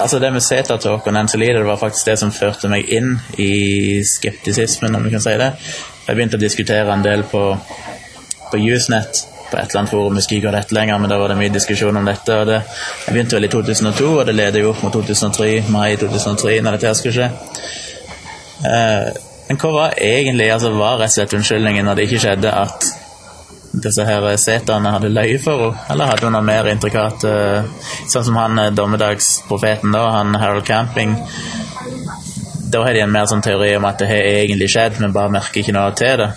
[0.00, 4.00] altså det med Zetatalk og Nancy Leader var faktisk det som førte meg inn i
[4.06, 5.50] skeptisismen, om du kan si det.
[6.04, 7.42] Jeg begynte å diskutere en del på,
[8.50, 11.32] på Usenet, på et eller annet forum, jeg husker ikke dette lenger, men da var
[11.32, 12.40] det mye diskusjon om dette.
[12.40, 12.58] og det,
[13.06, 16.76] Jeg begynte vel i 2002, og det leder jo opp mot 2003, mai 2003, når
[16.76, 17.30] dette skulle skje.
[18.68, 19.08] Eh,
[19.48, 22.86] men hva var egentlig altså var rett og slett unnskyldningen når det ikke skjedde, at
[23.84, 25.86] disse her seterne hadde løyet for henne?
[25.92, 31.16] Eller hadde hun noe mer intrikat uh, Sånn som han dommedagsprofeten, da, han Harold Camping
[32.74, 35.32] da har de en mer sånn teori om at det har egentlig skjedd, men bare
[35.36, 36.32] merker ikke noe til det.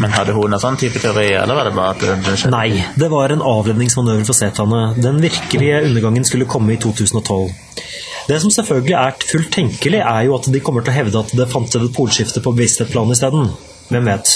[0.00, 2.54] Men hadde hun en sånn type teori, eller var det bare at det skjedde?
[2.54, 4.80] Nei, det var en avledningsmanøver for setene.
[4.96, 7.50] Den virkelige undergangen skulle komme i 2012.
[8.30, 11.36] Det som selvfølgelig er fullt tenkelig, er jo at de kommer til å hevde at
[11.36, 13.52] det fant sted et polskifte på bevissthetsplan isteden.
[13.92, 14.34] Hvem vet?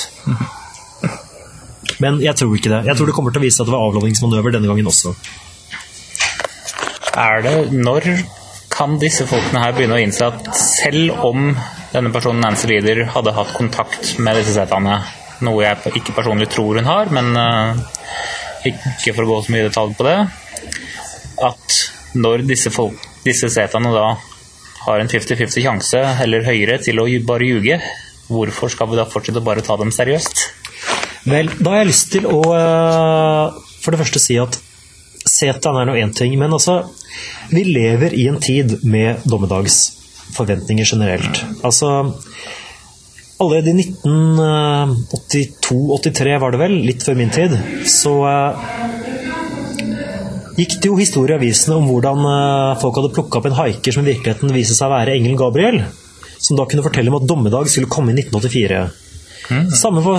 [2.04, 2.82] Men jeg tror ikke det.
[2.90, 5.14] Jeg tror det kommer til å vise at det var avladningsmanøver denne gangen også.
[7.16, 8.10] Er det Når
[8.76, 11.48] kan disse folkene her begynne å innse at selv om
[11.94, 14.98] denne personen Nancy Leader hadde hatt kontakt med disse setene,
[15.46, 17.78] noe jeg ikke personlig tror hun har, men uh,
[18.68, 20.16] ikke for å gå så mye i detalj på det,
[21.46, 21.78] at
[22.16, 22.72] når disse,
[23.24, 24.10] disse setene da
[24.86, 27.80] har en 50-50 sjanse eller høyere til å bare ljuge,
[28.28, 30.46] hvorfor skal vi da fortsette å bare ta dem seriøst?
[31.26, 34.56] Vel, da har jeg lyst til å uh, for det første si at
[35.26, 36.84] Setan er nå én ting, men altså
[37.50, 41.44] Vi lever i en tid med dommedagsforventninger generelt.
[41.66, 42.14] Altså
[43.36, 47.52] Allerede i 1982-83 var det vel, litt før min tid,
[47.84, 48.56] så uh,
[50.56, 53.92] gikk det jo historie i avisene om hvordan uh, folk hadde plukka opp en haiker
[53.92, 55.78] som i virkeligheten viste seg å være engelen Gabriel.
[56.40, 58.80] Som da kunne fortelle om at dommedag skulle komme i 1984.
[59.52, 59.64] Mm.
[59.82, 60.16] Samme for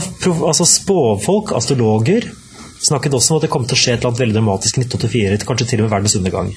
[0.52, 2.22] altså spåfolk, astrologer,
[2.84, 4.80] snakket også om at det kom til å skje et eller annet veldig dramatisk i
[4.86, 6.50] 1984, kanskje til og med verdens undergang.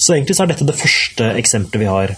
[0.00, 2.08] Så egentlig så er dette det første eksempelet vi har.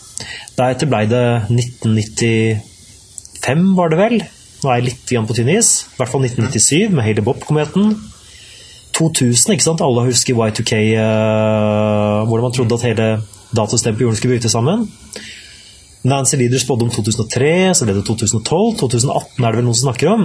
[0.59, 4.17] Deretter ble det 1995, var det vel.
[4.63, 5.69] Nå er jeg litt igjen på tynn is.
[5.91, 7.85] I hvert fall 1997 med Haley Bob-kometen.
[8.95, 9.83] 2000, ikke sant?
[9.83, 13.07] Alle husker Y2K, uh, eh, hvordan man trodde at hele
[13.57, 14.79] datasystemet på jorden skulle bryte sammen.
[16.07, 18.79] Nancy Leader spådde om 2003, så ble det 2012.
[18.83, 20.23] 2018 er det vel noen som snakker om.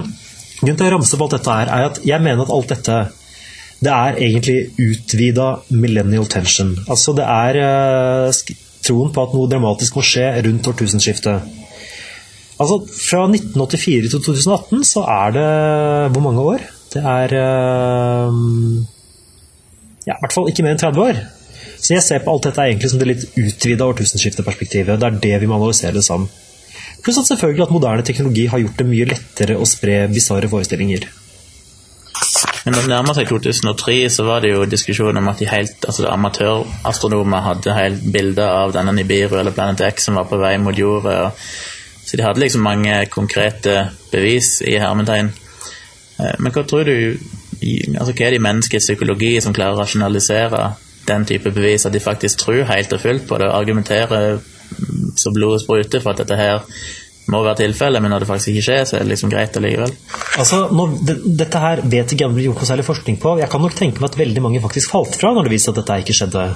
[0.58, 2.98] Grunnen til å ramse på alt dette er at jeg mener at alt dette
[3.78, 6.72] det er egentlig utvida millennial tension.
[6.90, 11.54] Altså det er uh, troen på at noe dramatisk må skje rundt årtusenskiftet.
[12.58, 15.48] Altså Fra 1984 til 2018 så er det
[16.14, 16.66] hvor mange år?
[16.90, 18.34] Det er uh,
[20.08, 21.22] ja, i hvert fall ikke mer enn 30 år.
[21.78, 24.98] Så jeg ser på alt dette egentlig som det litt utvida årtusenskifteperspektivet.
[24.98, 26.26] Det er det vi må analysere det som.
[27.04, 31.06] Pluss at selvfølgelig at moderne teknologi har gjort det mye lettere å spre bisarre forestillinger.
[32.68, 37.44] Men da nærma seg 2003, så var det jo diskusjon om at de altså amatørastronomer
[37.46, 41.30] hadde helt bilder av denne Nibiru eller Planet X som var på vei mot jorda.
[42.04, 45.30] Så de hadde liksom mange konkrete bevis i hermetegn.
[46.18, 46.94] Eh, men hva tror du
[47.98, 50.60] altså Hva er det i menneskets psykologi som klarer å rasjonalisere
[51.08, 54.38] den type bevis, at de faktisk tror helt og fullt på det og argumenterer
[55.18, 56.64] så blodet spruter for at dette her
[57.28, 59.92] må være tilfellet, men når det faktisk ikke skjer, så er det liksom greit allikevel.
[60.40, 63.34] Altså, når, det, dette her vet ikke jeg om det gjort noe særlig forskning på.
[63.42, 65.80] Jeg kan nok tenke meg at veldig mange faktisk falt fra når det viste at
[65.82, 66.46] dette ikke skjedde.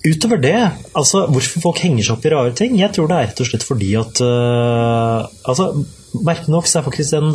[0.00, 0.56] Utover det,
[0.96, 3.48] altså hvorfor folk henger seg opp i rare ting, jeg tror det er rett og
[3.50, 5.66] slett fordi at uh, altså,
[6.10, 7.34] Merkelig nok så er faktisk den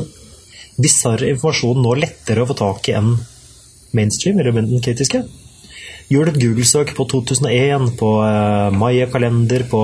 [0.82, 3.14] bisarre informasjonen nå lettere å få tak i enn
[3.96, 5.22] mainstream, eller den kritiske.
[6.12, 9.82] Gjør du et Google-søk på 2001, på uh, Maya-kalender, på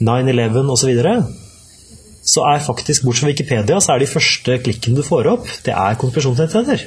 [0.00, 1.14] 9-11 osv., så, videre,
[2.24, 5.74] så er faktisk, bortsett fra Wikipedia, så er de første klikkene du får opp, det
[5.76, 6.86] er konspirasjonsnettsteder.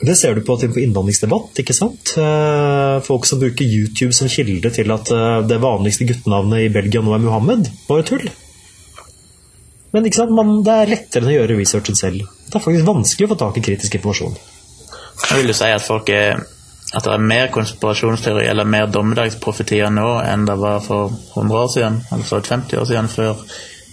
[0.00, 1.60] Det ser du på, på innvandringsdebatt.
[1.60, 2.14] ikke sant?
[2.16, 7.02] Uh, folk som bruker YouTube som kilde til at uh, det vanligste guttenavnet i Belgia
[7.04, 7.68] nå er Muhammed.
[7.88, 8.24] Bare tull.
[9.92, 10.32] Men ikke sant?
[10.32, 12.24] Man, det er lettere enn å gjøre researchen selv.
[12.46, 14.40] Det er faktisk vanskelig å få tak i kritisk informasjon.
[15.20, 16.40] Jeg vil jo si at folk er
[16.90, 21.68] at det er mer konspirasjonsteori eller mer dommedagsprofetier nå enn det var for 100 år
[21.74, 23.44] siden, for 50 år siden, før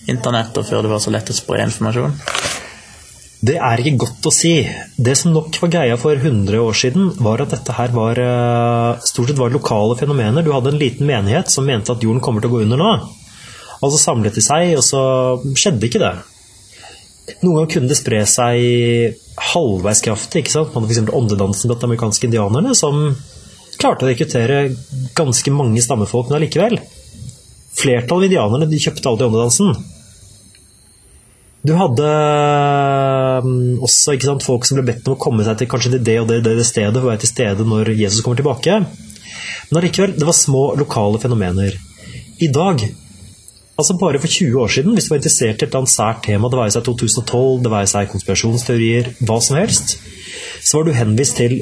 [0.10, 2.15] internett og før det var så lett å spre informasjon?
[3.47, 4.55] Det er ikke godt å si.
[4.97, 9.03] Det som nok var greia for 100 år siden, var at dette her var eh,
[9.05, 10.41] stort sett var lokale fenomener.
[10.41, 12.95] Du hadde en liten menighet som mente at jorden kommer til å gå under nå.
[13.77, 15.03] Og så samlet de seg, og så
[15.53, 16.15] skjedde ikke det.
[17.41, 19.17] Noen ganger kunne det spre seg
[19.51, 20.43] halvveis kraftig.
[20.43, 20.71] ikke sant?
[20.73, 21.15] Man hadde f.eks.
[21.19, 23.11] åndedansen blant de amerikanske indianerne, som
[23.77, 24.61] klarte å rekruttere
[25.17, 26.79] ganske mange stammefolk, men allikevel.
[27.77, 29.75] Flertallet av indianerne de kjøpte aldri åndedansen.
[31.67, 32.11] Du hadde
[33.43, 33.49] um,
[33.83, 36.39] også sant, folk som ble bedt om å komme seg til kanskje det og det,
[36.45, 38.79] det, det stedet for å være til stede når Jesus kommer tilbake.
[39.67, 41.75] Men allikevel, det var små lokale fenomener.
[42.39, 42.85] I dag,
[43.77, 46.21] altså bare for 20 år siden, hvis du var interessert i et eller annet sært
[46.25, 49.97] tema, det var i seg 2012, det var i seg konspirasjonsteorier, hva som helst,
[50.65, 51.59] så var du henvist til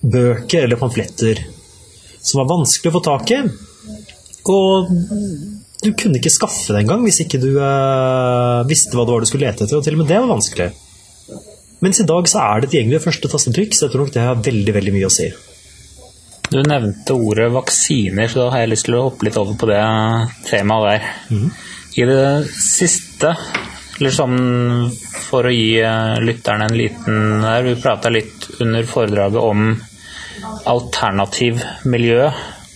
[0.00, 1.42] bøker eller pamfletter
[2.20, 3.40] som var vanskelig å få tak i.
[4.50, 4.90] Og
[5.80, 9.28] du kunne ikke skaffe det engang hvis ikke du uh, visste hva det var du
[9.30, 9.78] skulle lete etter.
[9.78, 10.70] Og til og med det var vanskelig.
[11.80, 14.42] Mens i dag så er det tilgjengelig første tastetrykk, så jeg tror nok det har
[14.44, 15.30] veldig veldig mye å si.
[16.50, 19.68] Du nevnte ordet vaksiner, så da har jeg lyst til å hoppe litt over på
[19.70, 19.82] det
[20.48, 21.10] temaet der.
[21.30, 21.50] Mm.
[22.00, 23.34] I det siste,
[23.98, 24.40] eller sånn
[25.30, 29.76] for å gi eh, lytterne en liten der, Vi prata litt under foredraget om
[30.66, 32.30] alternativ miljø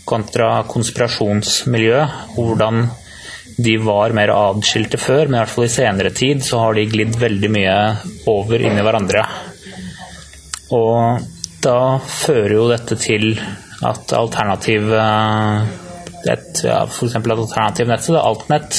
[0.07, 2.05] kontra konspirasjonsmiljø.
[2.37, 2.87] Hvordan
[3.57, 6.87] de var mer adskilte før, men i hvert fall i senere tid så har de
[6.91, 7.77] glidd veldig mye
[8.31, 9.27] over inn i hverandre.
[10.75, 11.27] Og
[11.65, 13.33] da fører jo dette til
[13.85, 14.93] at alternativ
[16.25, 17.17] et, ja, F.eks.
[17.17, 18.79] at alternativnettet, Altnett,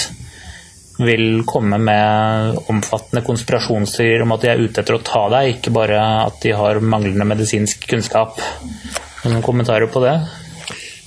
[0.97, 5.73] vil komme med omfattende konspirasjonsteorier om at de er ute etter å ta deg, ikke
[5.75, 8.39] bare at de har manglende medisinsk kunnskap.
[9.25, 10.15] Noen kommentarer på det?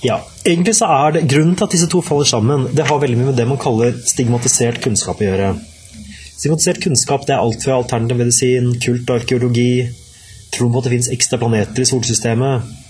[0.05, 3.17] Ja, egentlig så er det Grunnen til at disse to faller sammen, det har veldig
[3.19, 5.49] mye med det man kaller stigmatisert kunnskap å gjøre.
[6.39, 9.89] Stigmatisert kunnskap det er alt fra alternativ medisin, kult og arkeologi,
[10.53, 12.88] troen på at det finnes ekstra planeter i solsystemet, eh,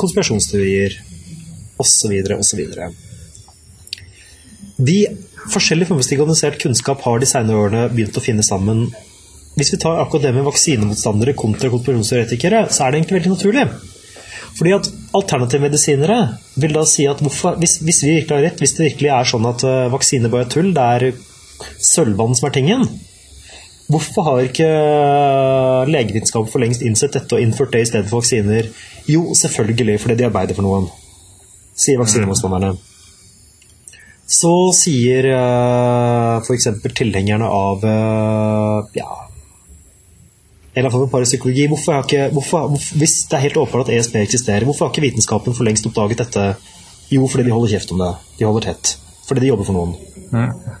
[0.00, 0.96] konspirasjonsteorier
[1.80, 2.14] osv.
[2.36, 2.60] osv.
[4.80, 4.98] De
[5.50, 8.88] forskjellige former for organisert kunnskap har de senere årene begynt å finne sammen.
[9.58, 13.66] Hvis vi tar akkurat det med vaksinemotstandere kontra konspirasjonsteoretikere, så er det egentlig veldig naturlig.
[14.58, 16.18] Fordi at Alternativmedisinere
[16.62, 19.28] vil da si at hvorfor, hvis, hvis, vi virkelig har rett, hvis det virkelig er
[19.30, 21.06] sånn at uh, vaksine bare er tull, det er
[21.90, 22.84] sølvvann som er tingen,
[23.90, 28.20] hvorfor har ikke legevitenskapen legevitenskap for lengst innsett dette og innført det i stedet for
[28.20, 28.68] vaksiner?
[29.10, 30.86] Jo, selvfølgelig fordi de arbeider for noen,
[31.74, 32.76] sier vaksinemotstanderne.
[34.30, 36.68] Så sier uh, f.eks.
[36.94, 39.08] tilhengerne av uh, ja,
[40.74, 41.66] eller for parapsykologi.
[41.72, 42.68] Hvorfor har ikke, hvorfor,
[43.00, 46.22] hvis det er helt åpenbart at ESP eksisterer, hvorfor har ikke vitenskapen for lengst oppdaget
[46.22, 46.44] dette?
[47.10, 48.12] Jo, fordi de holder kjeft om det.
[48.38, 48.94] De holder tett.
[49.26, 49.96] Fordi de jobber for noen.
[50.30, 50.78] Mm.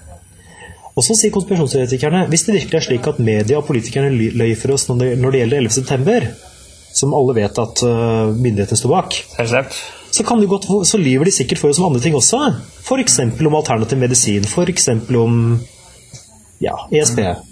[0.98, 4.74] Og så sier konspirasjonsteoretikerne hvis det virkelig er slik at media og politikerne løy for
[4.74, 6.30] oss når det, når det gjelder 11.9.,
[6.90, 9.18] som alle vet at uh, myndighetene står bak,
[10.10, 12.40] så, kan godt, så lyver de sikkert for oss om andre ting også.
[12.82, 13.20] F.eks.
[13.22, 14.88] om alternativ medisin, f.eks.
[15.14, 15.36] om
[16.60, 17.22] ja, ESP.
[17.22, 17.46] Mm.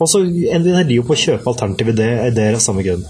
[0.00, 3.02] Og så ender de jo på å kjøpe alternative ideer av samme grunn.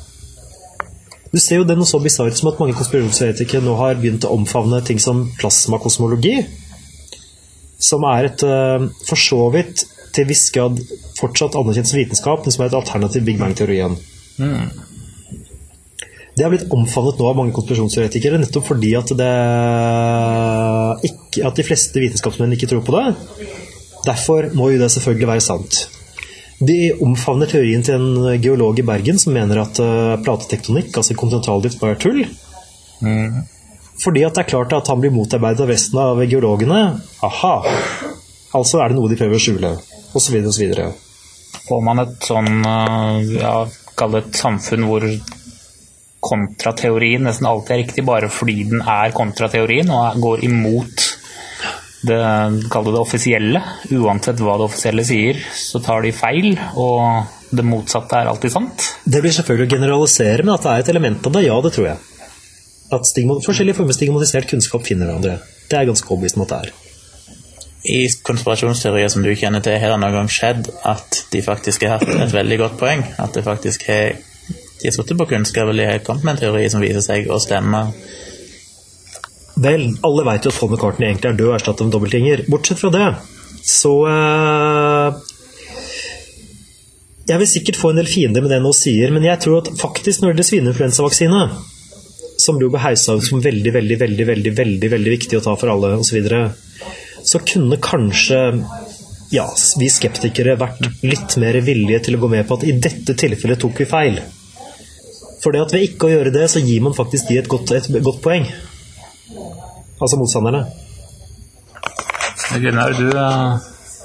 [1.31, 4.33] Du ser jo det noe så bisart som at mange konspirasjonsteoretikere nå har begynt å
[4.35, 6.41] omfavne ting som plasmakosmologi,
[7.81, 10.79] som er et uh, for så vidt til viss grad
[11.19, 13.95] fortsatt anerkjent som vitenskap, men som er et alternativ Big Bang-teorien.
[14.41, 14.67] Mm.
[16.37, 19.11] Det har blitt omfavnet nå av mange konspirasjonsteoretikere nettopp fordi at,
[21.05, 23.07] ikke, at de fleste vitenskapsmenn ikke tror på det.
[24.07, 25.83] Derfor må jo det selvfølgelig være sant.
[26.61, 31.81] De omfavner teorien til en geolog i Bergen som mener at uh, platetektonikk, altså kontinentaldrift,
[31.81, 32.23] bare er tull.
[33.01, 33.41] Mm.
[34.01, 36.81] Fordi at det er klart at han blir motarbeidet av resten av geologene.
[37.27, 37.55] Aha!
[38.57, 39.75] Altså er det noe de prøver å skjule,
[40.17, 40.39] osv.
[40.51, 40.73] osv.
[41.69, 43.55] Får man et sånn, eh, ja,
[43.99, 45.07] kall det et samfunn hvor
[46.21, 51.07] kontrateorien nesten alltid er riktig, bare fordi den er kontrateorien og går imot
[52.09, 53.63] det, det det offisielle.
[53.93, 56.55] Uansett hva det offisielle sier, så tar de feil.
[56.81, 58.87] Og det motsatte er alltid sant.
[59.05, 61.75] Det blir selvfølgelig å generalisere, men at det er et element av det, ja, det
[61.77, 62.20] tror jeg.
[62.91, 63.07] At
[63.47, 65.39] forskjellige former stigmatisert kunnskap finner hverandre.
[65.71, 66.73] Det er ganske overbevist om at det er.
[67.91, 72.01] I konspirasjonsteorier som du kjenner til, har det noen gang skjedd at de faktisk har
[72.01, 73.07] hatt et veldig godt poeng?
[73.23, 74.19] At det faktisk har
[74.81, 77.29] de har sittet på kunnskap eller de har kommet med en teori som viser seg
[77.29, 77.85] å stemme
[79.61, 82.43] Vel, alle vet jo at Paul McCartney egentlig er død og erstattet en dobbeltgjenger.
[82.49, 83.09] Bortsett fra det,
[83.67, 85.19] så eh,
[87.29, 89.59] Jeg vil sikkert få en del fiender med det jeg nå sier, men jeg tror
[89.61, 91.43] at faktisk når det gjelder svineinfluensavaksine,
[92.41, 95.73] som ble beheisa ut som veldig, veldig, veldig, veldig, veldig, veldig viktig å ta for
[95.73, 96.43] alle osv., så,
[97.33, 98.41] så kunne kanskje
[99.31, 99.45] ja,
[99.79, 103.61] vi skeptikere vært litt mer villige til å gå med på at i dette tilfellet
[103.63, 104.19] tok vi feil.
[105.41, 107.71] For det at ved ikke å gjøre det, så gir man faktisk de et godt,
[107.77, 108.49] et godt poeng
[110.01, 110.65] altså motstanderne.
[112.61, 113.11] Gunnar, du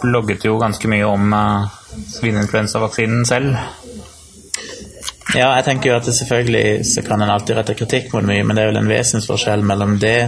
[0.03, 1.71] blogget jo ganske mye om uh,
[2.17, 3.55] svineinfluensavaksinen selv.
[5.33, 8.55] Ja, jeg tenker jo at selvfølgelig så kan en alltid rette kritikk mot mye, men
[8.55, 10.19] det er vel en vesensforskjell mellom det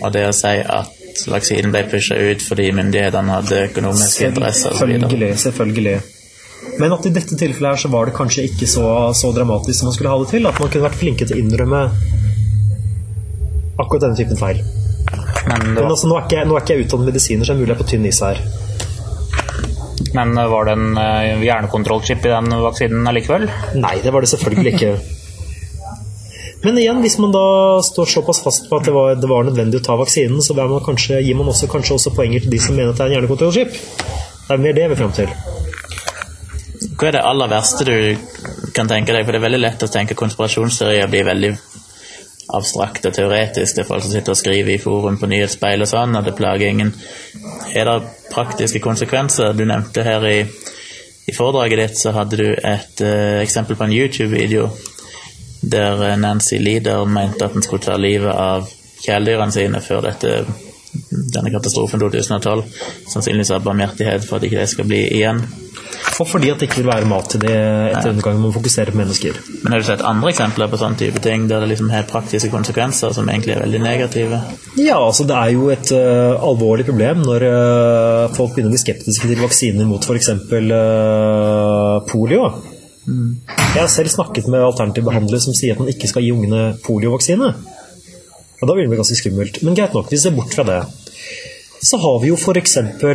[0.00, 4.76] og det å si at vaksinen ble pusha ut fordi myndighetene hadde økonomiske interesser.
[4.76, 5.30] Selvfølgelig.
[5.44, 5.96] selvfølgelig.
[6.80, 8.86] Men at i dette tilfellet her så var det kanskje ikke så,
[9.16, 10.48] så dramatisk som man skulle ha det til.
[10.48, 11.82] At man kunne vært flinke til å innrømme
[13.76, 14.60] akkurat denne typen feil.
[15.46, 17.70] Men, Men altså, nå, er ikke, nå er ikke jeg utdannet medisiner, så er mulig
[17.70, 18.40] jeg er på tynn is her.
[20.14, 23.48] Men eh, var det en uh, hjernekontrollchip i den vaksinen allikevel?
[23.80, 24.96] Nei, det var det selvfølgelig ikke.
[26.64, 27.44] Men igjen, hvis man da
[27.84, 30.80] står såpass fast på at det var, det var nødvendig å ta vaksinen, så man
[30.84, 33.16] kanskje, gir man også, kanskje også poenger til de som mener at det er en
[33.18, 33.76] hjernekontrollchip.
[34.46, 35.32] Det er mer det vi er fram til.
[36.96, 37.96] Hva er det aller verste du
[38.76, 39.24] kan tenke deg?
[39.24, 41.52] For det er veldig lett å tenke konspirasjonsteorier blir veldig
[42.54, 43.76] abstrakt og teoretisk.
[43.76, 46.36] Det er folk som sitter og skriver i forum på nyhetsspeil og sånn, og det
[46.38, 46.92] plager ingen.
[47.74, 47.96] Er det
[48.32, 49.54] praktiske konsekvenser?
[49.56, 50.38] Du nevnte her i,
[51.26, 54.70] i foredraget ditt så hadde du et uh, eksempel på en YouTube-video
[55.66, 58.68] der Nancy Leader mente at en skulle ta livet av
[59.02, 60.44] kjæledyrene sine før dette,
[61.10, 62.62] denne katastrofen 2012.
[63.10, 65.42] Sannsynligvis av barmhjertighet for at ikke det skal bli igjen.
[66.16, 68.40] Og fordi at det ikke vil være mat til det etter undergangen.
[68.46, 69.40] Man fokuserer på mennesker.
[69.62, 72.50] Men har du sett andre eksempler på sånne type ting der det liksom har praktiske
[72.52, 74.40] konsekvenser som egentlig er veldig negative?
[74.80, 78.82] Ja, altså det er jo et uh, alvorlig problem når uh, folk begynner å bli
[78.86, 80.32] skeptiske til vaksiner mot f.eks.
[80.48, 82.48] Uh, polio.
[83.06, 83.32] Mm.
[83.52, 86.70] Jeg har selv snakket med alternative behandlere som sier at man ikke skal gi ungene
[86.86, 87.52] poliovaksine.
[88.56, 89.60] Og da blir det ganske skummelt.
[89.66, 90.80] Men greit nok, vi ser bort fra det
[91.86, 92.76] så har vi jo f.eks.
[92.76, 93.12] Uh,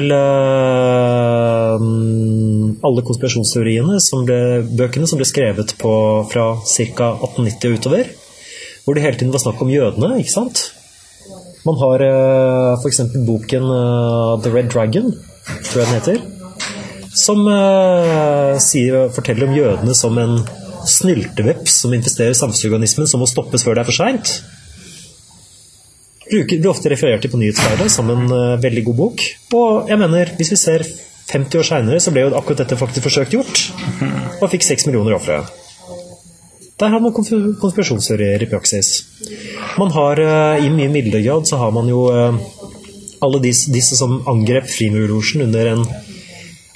[1.79, 5.93] alle konspirasjonsteoriene, som ble, bøkene som ble skrevet på,
[6.31, 7.09] fra ca.
[7.21, 8.11] 1890 og utover.
[8.85, 10.63] Hvor det hele tiden var snakk om jødene, ikke sant?
[11.67, 13.03] Man har uh, f.eks.
[13.27, 15.11] boken uh, The Red Dragon,
[15.67, 16.23] tror jeg den heter.
[17.17, 20.39] Som uh, sier, forteller om jødene som en
[20.89, 24.41] snylteveps som investerer samfunnsorganismen, som må stoppes før det er for seint
[26.31, 28.29] blir ofte referert til på nyhetsverdet som en
[28.63, 29.23] veldig god bok.
[29.57, 30.85] Og jeg mener, hvis vi ser
[31.31, 33.63] 50 år seinere, ble jo akkurat dette faktisk forsøkt gjort.
[34.41, 35.41] Og fikk 6 millioner ofre.
[36.81, 39.03] Der har man konspirasjonsteorier i praksis.
[39.77, 42.37] Man har uh, I mye mildere så har man jo uh,
[43.21, 45.83] alle disse, disse som angrep frimurlosjen under en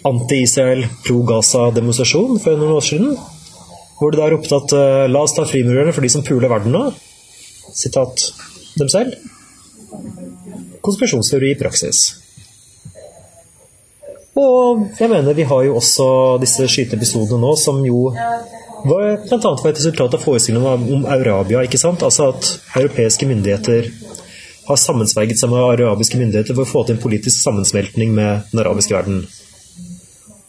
[0.05, 3.15] anti-Israel, pro-Gaza-demonstrasjon for noen år siden.
[3.97, 6.75] Hvor de da ropte at uh, la oss ta frimurerne for de som puler verden
[6.75, 6.89] nå.
[7.73, 8.29] Sitat
[8.77, 9.15] dem selv
[10.85, 12.03] konspirasjonsteori i praksis.
[14.35, 16.07] Og jeg mener vi har jo også
[16.41, 18.09] disse skyteepisodene nå som jo
[18.85, 19.37] var bl.a.
[19.39, 21.63] var et resultat av forestillingen om Arabia.
[21.63, 22.03] ikke sant?
[22.03, 23.87] Altså at europeiske myndigheter
[24.65, 28.61] har sammensverget seg med arabiske myndigheter for å få til en politisk sammensmeltning med den
[28.61, 29.23] arabiske verden.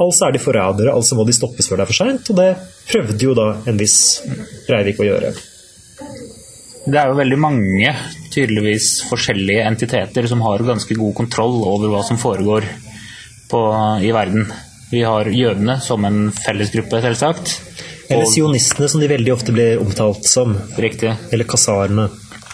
[0.02, 2.30] Altså er de forrædere, altså må de stoppes før det er for seint.
[2.32, 2.48] Og det
[2.90, 3.98] prøvde jo da en viss
[4.66, 5.32] Breivik å gjøre.
[6.86, 7.94] Det er jo veldig mange
[8.34, 12.68] tydeligvis forskjellige entiteter som har ganske god kontroll over hva som foregår
[13.50, 13.62] på,
[14.02, 14.48] i verden.
[14.90, 17.56] Vi har jødene som en fellesgruppe, selvsagt.
[18.06, 20.54] Eller sionistene, som de veldig ofte blir omtalt som.
[20.78, 21.10] Riktig.
[21.34, 22.06] Eller kasarene.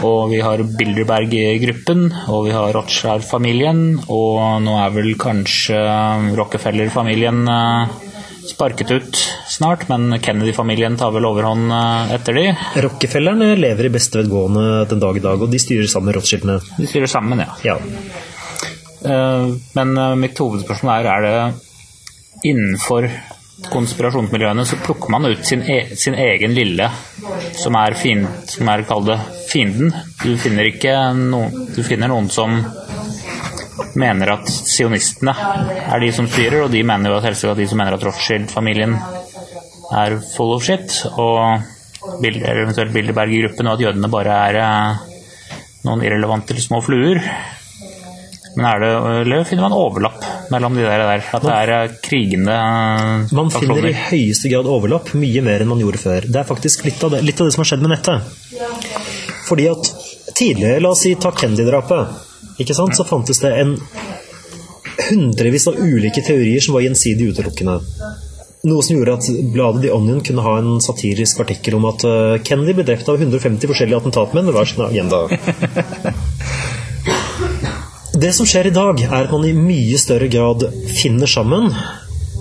[0.02, 5.76] Og vi har Bilderberg-gruppen, og vi har Rothschild-familien, og nå er vel kanskje
[6.38, 7.92] Rockefeller-familien uh,
[8.48, 9.20] sparket ut
[9.52, 12.44] snart, men Kennedy-familien tar vel overhånd eh, etter de.
[12.82, 16.58] Rockefellerne lever i beste vedgående den dag i dag, og de styrer sammen med Rothschildene.
[16.80, 17.52] De styrer sammen, ja.
[17.66, 17.76] ja.
[19.04, 23.08] Eh, men eh, mitt hovedspørsmål er er det innenfor
[23.72, 26.88] konspirasjonsmiljøene så plukker man ut sin, e sin egen lille,
[27.58, 29.18] som er, fiend, som er det,
[29.50, 29.92] fienden.
[30.22, 30.70] Du finner
[31.14, 32.56] noen, du finner noen som
[33.98, 37.68] mener at sionistene er de som styrer, og de mener jo at selvsagt at de
[37.68, 38.96] som mener at Rothschild-familien
[39.92, 41.62] er full of shit, og
[42.24, 45.10] eventuelt Bilderberg-gruppen, og at jødene bare er eh,
[45.86, 47.20] noen irrelevante små fluer.
[48.56, 48.90] Men er det,
[49.22, 51.04] eller finner man overlapp mellom de der?
[51.08, 52.56] der at det er eh, krigende
[53.32, 56.26] Man finner i høyeste grad overlapp, mye mer enn man gjorde før.
[56.28, 58.18] Det er faktisk litt av det, litt av det som har skjedd med nettet.
[59.48, 59.92] Fordi at
[60.36, 63.76] tidligere, la oss si ta Kennedy-drapet ikke sant, så fantes det en
[65.08, 67.78] hundrevis av ulike teorier som var gjensidig utelukkende.
[68.68, 72.36] Noe som gjorde at bladet The Onion kunne ha en satirisk artikkel om at uh,
[72.46, 75.24] Kennedy ble drept av 150 forskjellige attentatmenn med hver sin agenda.
[78.22, 80.62] Det som skjer i dag, er at man i mye større grad
[80.94, 81.64] finner sammen.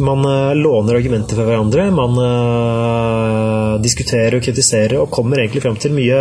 [0.05, 5.79] Man uh, låner argumenter fra hverandre, man uh, diskuterer og kritiserer og kommer egentlig fram
[5.81, 6.19] til mye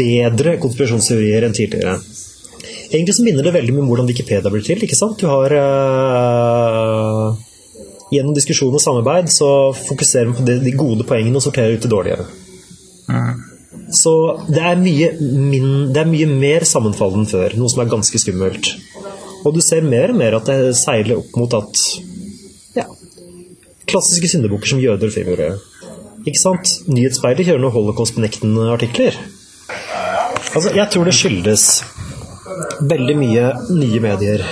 [0.00, 2.00] bedre konspirasjonsteorier enn tidligere.
[2.88, 4.82] Egentlig så minner det veldig mye om hvordan Wikipedia blir til.
[4.82, 5.22] ikke sant?
[5.22, 7.28] Du har uh,
[8.10, 11.92] Gjennom diskusjon og samarbeid så fokuserer man på de gode poengene og sorterer ut det
[11.92, 12.26] dårlige.
[13.06, 13.47] Mm.
[13.94, 14.12] Så
[14.48, 18.20] det er, mye min, det er mye mer sammenfallende enn før, noe som er ganske
[18.20, 18.72] skummelt.
[19.46, 21.82] Og du ser mer og mer at det seiler opp mot at
[22.76, 22.84] ja,
[23.88, 25.50] klassiske syndebukker som jøder og frigjorde.
[26.28, 26.74] Ikke sant?
[26.90, 29.16] Nyhetsspeilet kjører noen holocaust-benektende artikler.
[30.52, 31.64] Altså, jeg tror det skyldes
[32.88, 33.46] veldig mye
[33.78, 34.44] nye medier.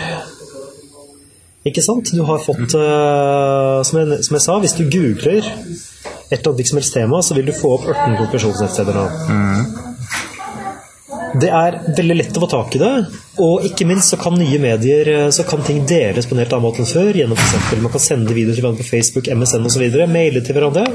[1.67, 2.13] Ikke sant?
[2.15, 5.49] Du har fått uh, som, jeg, som, jeg, sa, hvis du googler
[6.31, 9.07] et annet som helst tema, så vil du få opp 18 konfirmasjonsnettsteder nå.
[9.31, 9.87] Mm.
[11.37, 12.93] Det er veldig lett å få tak i det,
[13.45, 16.65] og ikke minst så kan nye medier så kan ting deles på en helt annen
[16.65, 17.11] måte enn før.
[17.19, 19.85] Gjennom for eksempel, Man kan sende videoer til hverandre på Facebook, MSN osv.
[20.09, 20.87] Maile til hverandre.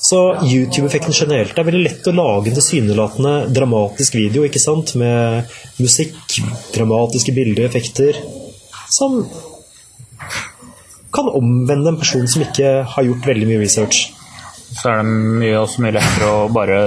[0.00, 4.94] Så YouTube-effekten generelt er veldig lett å lage en tilsynelatende dramatisk video ikke sant?
[4.96, 5.50] med
[5.82, 6.38] musikk,
[6.72, 8.16] dramatiske bilder, effekter,
[8.88, 9.20] som
[11.14, 14.10] kan omvende en person som ikke har gjort veldig mye research.
[14.70, 16.80] Så er det mye, også mye lettere å bare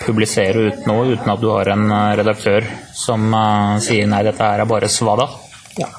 [0.00, 2.66] publisere ut noe uten at du har en eh, redaktør
[2.96, 5.28] som uh, sier nei, dette her er bare svada.
[5.78, 5.90] Ja.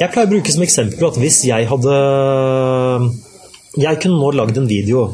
[0.00, 1.96] Jeg pleier å bruke som eksempel at hvis jeg hadde
[3.76, 5.10] Jeg kunne nå lagd en video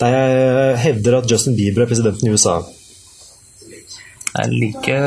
[0.00, 2.60] der jeg hevder at Justin Bieber er presidenten i USA.
[3.60, 5.00] Det er like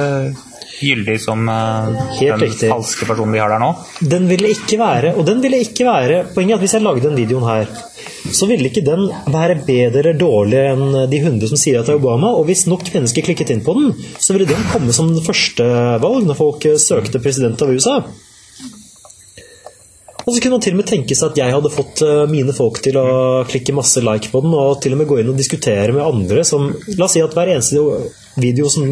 [0.84, 2.70] gyldig som uh, den riktig.
[2.72, 3.72] falske personen vi har der nå?
[4.14, 7.06] Den ville ikke være, og den ville ikke være Poenget er at hvis jeg lagde
[7.08, 7.72] den videoen her,
[8.34, 11.96] så ville ikke den være bedre eller dårligere enn de 100 som sier at det
[11.96, 12.34] er Obama.
[12.38, 15.66] Og hvis nok mennesker klikket inn på den, så ville den komme som første
[16.04, 17.98] valg når folk søkte president av USA.
[20.24, 22.56] Og så kunne man til og med tenke seg at jeg hadde fått eh, mine
[22.56, 23.08] folk til å
[23.48, 26.46] klikke masse like på den, og til og med gå inn og diskutere med andre
[26.48, 27.82] som La oss si at hver eneste
[28.40, 28.88] video som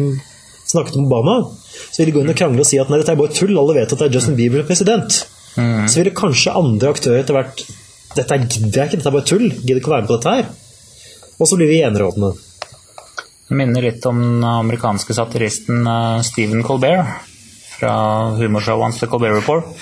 [0.68, 1.38] snakket om Obama,
[1.72, 3.54] så vil de gå inn og krangle og si at nei, dette er bare tull,
[3.58, 5.18] alle vet at det er Justin Bieber som president.
[5.56, 5.88] Mm.
[5.88, 7.64] Så ville kanskje andre aktører etter hvert
[8.12, 9.44] Dette gidder jeg ikke, dette er bare tull.
[9.48, 10.48] Gidder ikke å være med på dette her.
[11.40, 12.34] Og så blir vi enerådende.
[13.56, 17.08] Minner litt om den amerikanske satiristen eh, Stephen Colbert
[17.78, 17.94] fra
[18.36, 19.72] humorshowet hans The Colbert Report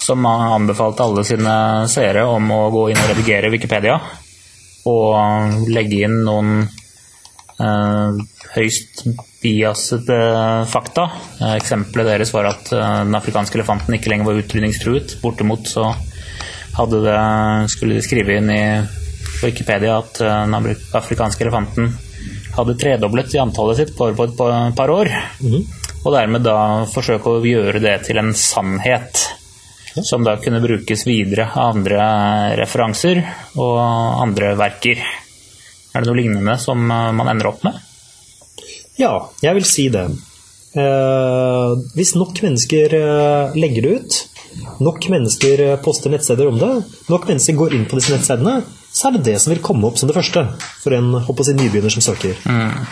[0.00, 1.54] som anbefalte alle sine
[1.90, 3.98] seere om å gå inn og redigere Wikipedia.
[4.88, 6.62] Og legge inn noen
[7.60, 8.22] eh,
[8.54, 9.04] høyst
[9.42, 10.18] biasede
[10.68, 11.08] fakta.
[11.40, 15.16] Eh, eksempelet deres var at eh, den afrikanske elefanten ikke lenger var utrydningstruet.
[15.22, 15.90] Bortimot så
[16.90, 17.16] det,
[17.68, 18.62] skulle de skrive inn i
[19.42, 21.90] Wikipedia at eh, den afrikanske elefanten
[22.56, 25.10] hadde tredoblet i antallet sitt på, et par år.
[25.40, 25.60] Mm.
[26.00, 29.26] Og dermed da forsøke å gjøre det til en sannhet
[30.06, 32.00] som da kunne brukes videre av andre
[32.60, 33.20] referanser
[33.58, 33.78] og
[34.22, 35.00] andre verker.
[35.90, 37.86] Er det noe lignende som eh, man ender opp med?
[39.00, 40.08] Ja, jeg vil si det.
[40.70, 44.18] Eh, hvis nok mennesker eh, legger det ut,
[44.84, 46.70] nok mennesker eh, poster nettsteder om det,
[47.10, 48.60] nok mennesker går inn på disse nettstedene,
[48.92, 50.44] så er det det som vil komme opp som det første
[50.82, 52.38] for en si, nybegynner som søker.
[52.44, 52.86] Mm.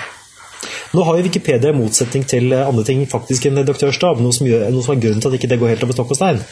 [0.96, 4.64] Nå har jo Wikipedia i motsetning til andre ting faktisk en redaktørstab, noe som, gjør,
[4.72, 6.42] noe som er grunnen til at ikke det går helt over stokk og stein.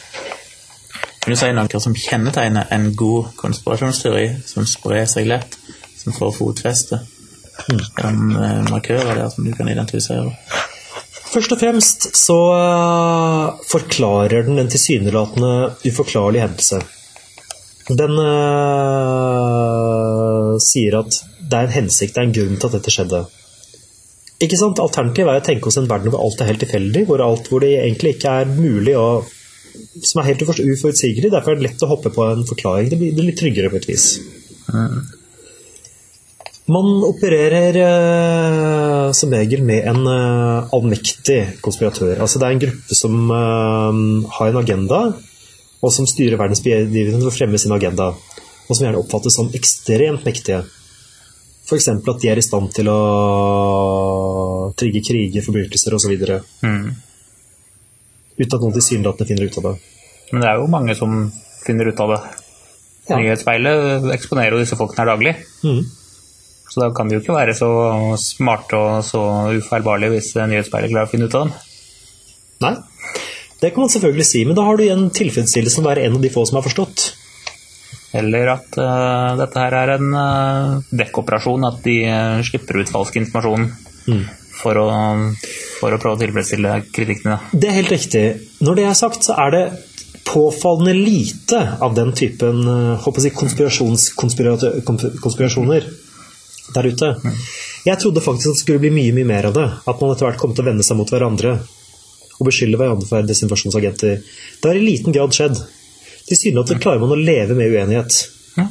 [1.23, 5.59] Kan du si noe som kjennetegner en god konspirasjonsteori, som sprer seg lett,
[5.97, 7.01] som får fotfeste?
[8.71, 10.31] Markører der som du kan identifisere?
[11.27, 16.79] Først og fremst så uh, forklarer den en tilsynelatende uforklarlig hendelse.
[17.87, 18.99] Den øh,
[20.59, 23.21] sier at det er en hensikt, det er en grunn til at dette skjedde.
[24.43, 24.81] Ikke sant?
[24.83, 27.63] Alternativet er å tenke oss en verden hvor alt er helt tilfeldig, hvor, alt, hvor
[27.63, 29.07] det egentlig ikke er mulig å
[30.03, 31.31] som er helt uforutsigelig.
[31.31, 32.89] Derfor er det lett å hoppe på en forklaring.
[32.91, 34.05] Det blir, det blir tryggere på et vis.
[34.73, 34.99] Mm.
[36.67, 42.17] Man opererer eh, som regel med en eh, allmektig konspiratør.
[42.19, 44.01] Altså Det er en gruppe som eh,
[44.39, 45.01] har en agenda,
[45.77, 48.11] og som styrer verdens begivenheter for å fremme sin agenda.
[48.67, 50.65] Og som gjerne oppfattes som ekstremt mektige.
[51.67, 51.87] F.eks.
[51.91, 52.99] at de er i stand til å
[54.79, 56.15] trigge kriger, forbrytelser osv.
[56.63, 56.87] Mm
[58.37, 59.75] uten at noen tilsynelatende finner ut av det.
[60.31, 61.15] Men det er jo mange som
[61.65, 62.19] finner ut av det.
[63.07, 63.19] Ja.
[63.21, 65.33] Nyhetsspeilet eksponerer jo disse folkene her daglig.
[65.63, 65.81] Mm.
[66.67, 67.69] Så da kan de jo ikke være så
[68.19, 69.21] smarte og så
[69.55, 71.53] ufeilbarlige hvis nyhetsspeilet klarer å finne ut av dem.
[72.65, 72.73] Nei,
[73.61, 76.17] det kan man selvfølgelig si, men da har du igjen tilfredsstillelse som å være en
[76.17, 77.07] av de få som har forstått.
[78.17, 83.19] Eller at uh, dette her er en uh, dekkoperasjon, at de uh, slipper ut falsk
[83.21, 83.71] informasjon.
[84.07, 84.87] Mm for å,
[85.77, 87.37] for å prøve å tilfredsstille kritikkene.
[87.53, 88.25] Det er helt riktig.
[88.65, 89.63] Når det er sagt, så er det
[90.27, 92.63] påfallende lite av den typen
[93.21, 95.87] si, konspirasjoner
[96.75, 97.13] der ute.
[97.87, 99.67] Jeg trodde faktisk at det skulle bli mye mye mer av det.
[99.87, 101.57] At man etter hvert kom til å vende seg mot hverandre
[102.37, 104.19] og beskylde hverandre for desinformasjonsagenter.
[104.61, 105.57] Det har i liten grad skjedd.
[106.27, 108.19] Tilsynelatende klarer man å leve med uenighet.
[108.57, 108.67] Ja.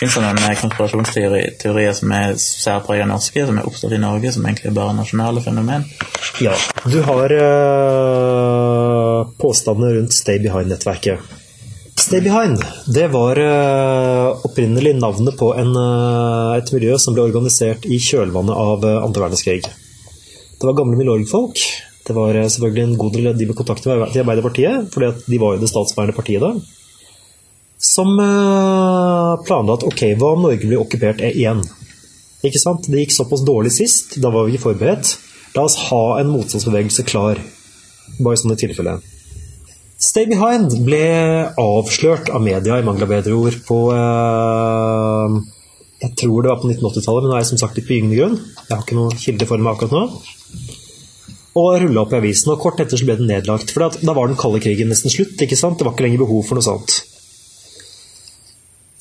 [0.00, 4.70] Fins det noen konspirasjonsteorier som er særpreget norske, som er oppstått i Norge, som egentlig
[4.70, 5.84] er bare nasjonale fenomen?
[6.40, 6.54] Ja.
[6.84, 11.39] Du har øh, påstandene rundt Stay Behind-nettverket.
[12.00, 17.84] Stay Behind det var uh, opprinnelig navnet på en, uh, et miljø som ble organisert
[17.84, 19.66] i kjølvannet av uh, andre verdenskrig.
[19.68, 21.60] Det var gamle Milorg-folk.
[22.06, 25.54] Det var selvfølgelig en god del av de med kontakt med Arbeiderpartiet, for de var
[25.54, 26.54] jo det statsbærende partiet da.
[27.90, 28.16] Som
[29.46, 31.62] planla at ok, hva om Norge blir okkupert igjen?
[32.44, 32.88] Ikke sant?
[32.88, 35.14] Det gikk såpass dårlig sist, da var vi ikke forberedt.
[35.54, 37.40] La oss ha en motstandsbevegelse klar.
[38.18, 39.04] Bare i sånne tilfeller.
[40.00, 41.04] Stay Behind ble
[41.60, 45.34] avslørt av media i mangel av bedre ord på uh,
[46.00, 48.16] Jeg tror det var på 1980-tallet, men nå er jeg som sagt litt på gyngende
[48.16, 48.38] grunn.
[48.40, 50.04] Jeg har ikke noen kilde for meg akkurat nå.
[51.60, 53.74] Og rulla opp i avisen, og kort etter så ble den nedlagt.
[53.74, 55.36] For da var den kalde krigen nesten slutt.
[55.36, 55.76] ikke sant?
[55.76, 57.02] Det var ikke lenger behov for noe sånt.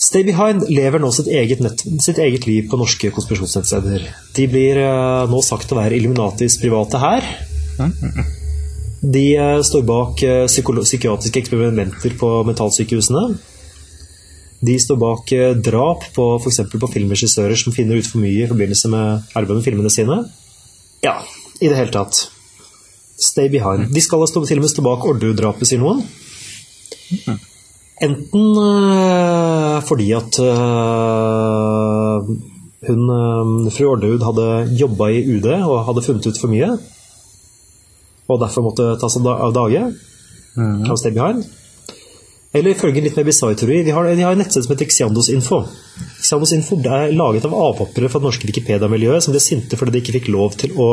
[0.10, 4.10] Stay Behind lever nå sitt eget, nett, sitt eget liv på norske konspirasjonsnettsteder.
[4.36, 7.32] De blir uh, nå sagt å være Illuminatis private hær.
[9.02, 13.30] De eh, står bak eh, psykiatriske eksperimenter på mentalsykehusene.
[14.60, 16.60] De står bak eh, drap på f.eks.
[16.74, 20.20] på filmregissører som finner ut for mye i forbindelse med arbeidet med filmene sine.
[21.06, 21.16] Ja,
[21.62, 22.26] i det hele tatt.
[23.20, 23.88] Stay behind.
[23.95, 26.04] De skal stå, til og med stå bak Ordu-drapet, sier noen.
[28.00, 28.45] Enten
[29.84, 30.38] fordi at
[32.88, 33.02] hun,
[33.76, 34.45] fru Orderud hadde
[34.80, 36.78] jobba i UD og hadde funnet ut for mye
[38.30, 39.88] og derfor måtte tas av dage.
[40.58, 40.86] Mm.
[40.90, 41.46] Av Stay Behind.
[42.52, 45.60] Eller ifølge litt mer bisarr teori, de har, de har en nettsted som heter Xiandos.info.
[45.62, 46.08] Info.
[46.18, 50.02] Xiandos Info er laget av avhoppere fra det norske Wikipedia-miljøet som ble sinte fordi de
[50.02, 50.90] ikke fikk lov til å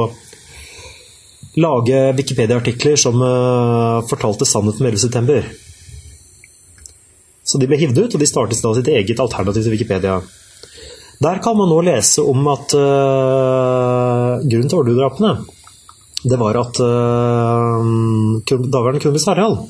[1.57, 5.41] lage Wikipedia-artikler som uh, fortalte sannheten om 11.9.
[7.47, 10.19] Så de ble hivd ut, og de startet da sitt eget alternativ til Wikipedia.
[11.25, 15.39] Der kan man nå lese om at uh, grunnen til Ordu-drapene
[16.27, 17.83] det var at uh,
[18.47, 19.61] daværende kronprins Harald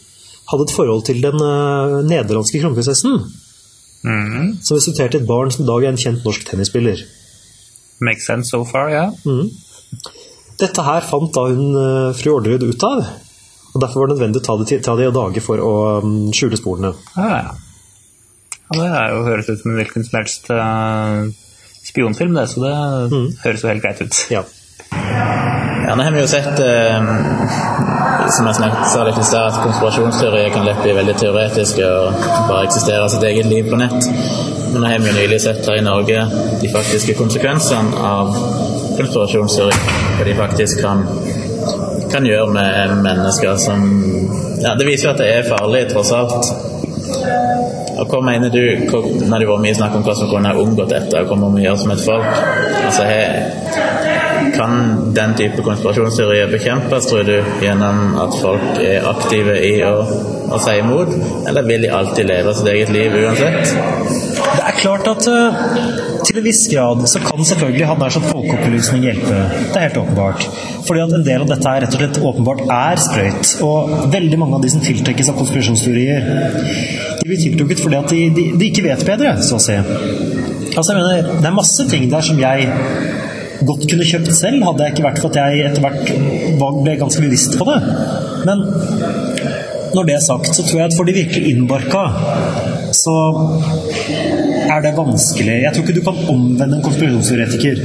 [0.46, 3.18] hadde et forhold til den uh, nederlandske kronprinsessen.
[4.06, 4.56] Mm.
[4.62, 7.02] Som resulterte i et barn som i dag er en kjent norsk tennisspiller.
[8.06, 9.08] Makes sense so far, ja.
[9.26, 9.50] Mm.
[10.60, 13.04] Dette her fant da hun uh, fru Orderud ut av.
[13.74, 15.72] Og Derfor var det nødvendig å ta det, ta det i dage for å
[16.04, 16.94] um, skjule sporene.
[17.20, 17.56] Ah, ja.
[18.70, 21.26] ja, Det er jo, høres ut som en hvilken som helst uh,
[21.84, 22.76] spionfilm, det, så det
[23.12, 23.26] mm.
[23.44, 24.22] høres jo helt greit ut.
[24.32, 24.46] Ja.
[25.86, 27.10] Ja, nå har vi jo sett, eh,
[28.36, 32.24] som jeg snakket, sa litt i stad, at konspirasjonsteorier kan lett bli veldig teoretiske og
[32.48, 34.08] bare eksistere sitt eget liv på nett.
[34.72, 36.24] Men nå har vi jo nylig sett her i Norge
[36.60, 38.34] de faktiske konsekvensene av
[38.96, 39.78] konspirasjonsteori.
[40.18, 41.04] Hva de faktisk kan,
[42.12, 43.86] kan gjøre med mennesker som
[44.56, 46.50] Ja, det viser jo at det er farlig, tross alt.
[47.96, 48.62] Og Hva mener du,
[49.28, 51.54] når det var mye snakk om hva som kunne ha unngått dette, og hva må
[51.54, 52.26] vi gjøre som et folk?
[52.82, 54.15] Altså, her,
[54.56, 59.94] kan den type konspirasjonsteorier bekjempes, tror du, gjennom at folk er aktive i å,
[60.50, 61.12] å si imot,
[61.48, 63.74] eller vil de alltid leve sitt eget liv uansett?
[64.56, 65.58] Det er klart at uh,
[66.26, 69.42] til en viss grad så kan selvfølgelig han der som folkeopplysning hjelpe.
[69.72, 70.46] Det er helt åpenbart.
[70.86, 73.52] Fordi at en del av dette er rett og slett åpenbart er sprøyt.
[73.66, 76.26] Og veldig mange av de som tiltrekkes av konspirasjonsteorier,
[77.20, 79.78] de blir tiltrukket fordi at de, de, de ikke vet bedre, så å si.
[80.76, 82.68] Altså, jeg mener, det er masse ting der som jeg
[83.64, 87.24] godt kunne kjøpt selv, hadde jeg ikke vært for at jeg etter hvert ble ganske
[87.24, 87.78] bevisst på det.
[88.46, 88.64] Men
[89.96, 92.04] når det er sagt, så tror jeg at for de virkelig innbarka,
[92.96, 93.16] så
[94.66, 95.60] er det vanskelig.
[95.62, 97.84] Jeg tror ikke du kan omvende en konspirasjonsteoretiker.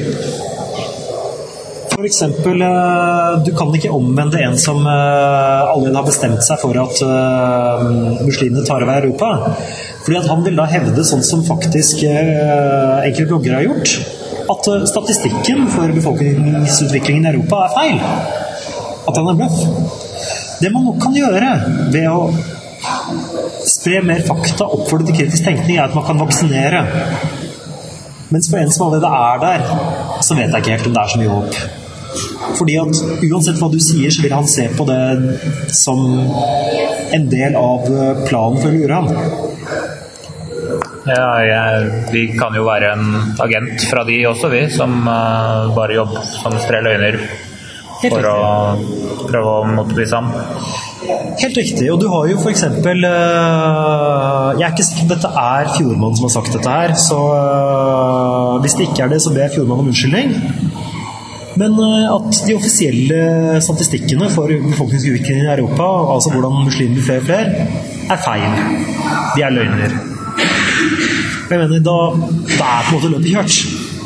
[1.92, 6.80] For eksempel, eh, du kan ikke omvende en som eh, allerede har bestemt seg for
[6.82, 7.84] at eh,
[8.26, 9.30] muslimene tar over Europa.
[10.02, 14.86] Fordi at han vil da hevde sånn som faktisk enkelte bloggere har gjort at eh,
[14.90, 18.02] statistikken for befolkningsutviklingen i Europa er feil.
[19.08, 19.62] At den er bløff.
[20.62, 21.54] Det man nok kan gjøre
[21.94, 22.30] ved å
[23.68, 26.82] spre mer fakta, oppfordre til kritisk tenkning, er at man kan vaksinere.
[28.32, 29.64] Mens for en som allerede er der,
[30.24, 31.62] så vet jeg ikke helt om det er så mye håp.
[32.60, 35.02] Fordi at uansett hva du sier, så vil han se på det
[35.76, 36.04] som
[37.12, 37.88] en del av
[38.28, 39.50] planen for å lure han.
[41.02, 43.08] Ja, jeg, vi kan jo være en
[43.42, 47.18] agent fra de også, vi, som uh, bare jobber som strer løgner
[48.04, 48.38] for å
[49.26, 50.30] prøve å motbevise ham.
[51.42, 51.88] Helt riktig.
[51.90, 52.64] Og du har jo f.eks.
[52.70, 56.94] Uh, eh, jeg er ikke sikker på dette er Fjordmann som har sagt dette her.
[57.08, 60.38] Så uh, hvis det ikke er det, så ber jeg Fjordmann om unnskyldning.
[61.62, 67.28] Men at de offisielle statistikkene for befolkningsutviklingen i Europa, altså hvordan muslimer blir flere og
[67.28, 67.68] flere,
[68.08, 68.50] er feil.
[69.36, 70.00] De er løgner.
[71.52, 71.98] Jeg mener, da,
[72.56, 74.00] da er på en måte løpet kjørt.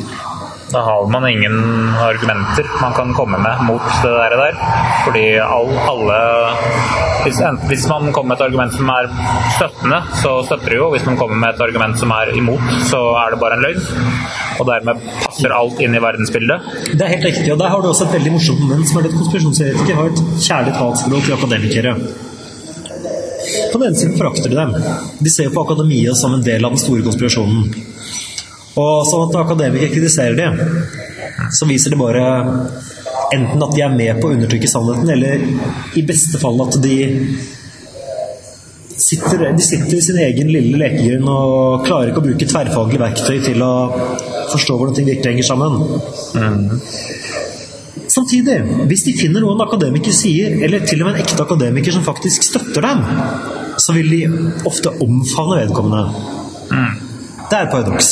[0.73, 1.57] Da har man ingen
[2.01, 4.33] argumenter man kan komme med mot det der.
[4.41, 4.57] der.
[5.05, 6.17] Fordi all, alle
[7.23, 7.39] hvis,
[7.69, 9.07] hvis, man kommer med et argument som er
[9.57, 10.89] støttende, så støtter det jo.
[10.95, 13.81] Hvis man kommer med et argument som er imot, så er det bare en løgn.
[14.59, 16.69] Og dermed passer alt inn i verdensbildet.
[16.91, 19.09] Det er helt riktig, og der har du også et veldig morsomt moment som er
[19.09, 21.99] at konspirasjonsteoretikere har et kjærlig talsspråk til akademikere.
[23.71, 24.75] På den ene siden forakter de dem.
[25.19, 27.69] De ser på akademia som en del av den store konspirasjonen.
[28.75, 30.57] Og sånn at akademikere kritiserer dem,
[31.55, 32.25] så viser det bare
[33.35, 36.97] enten at de er med på å undertrykke sannheten, eller i beste fall at de
[39.05, 43.39] sitter, de sitter i sin egen lille lekegrunn og klarer ikke å bruke tverrfaglige verktøy
[43.43, 43.73] til å
[44.53, 45.79] forstå hvordan ting virkelig henger sammen.
[46.35, 46.79] Mm.
[48.07, 51.95] Samtidig, hvis de finner noe en akademiker sier, eller til og med en ekte akademiker
[51.95, 53.03] som faktisk støtter dem,
[53.79, 54.21] så vil de
[54.67, 56.03] ofte omfavne vedkommende.
[56.71, 56.93] Mm.
[57.45, 58.11] Det er et paradoks.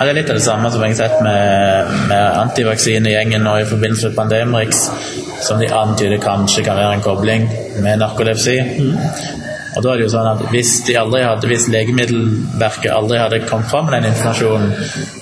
[0.00, 3.58] Ja, det er litt av det samme som jeg har sett med, med antivaksinegjengen nå
[3.60, 4.86] i forbindelse med Pandemrix,
[5.44, 7.46] som de antyder kanskje kan være en kobling
[7.84, 8.56] med narkolepsi.
[8.80, 9.39] Mm.
[9.76, 13.86] Og da er det jo sånn at Hvis hadde, hvis Legemiddelverket aldri hadde kommet fram
[13.86, 14.72] med den informasjonen,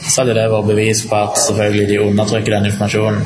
[0.08, 3.24] så hadde det vært bevis på at selvfølgelig de undertrykker den informasjonen.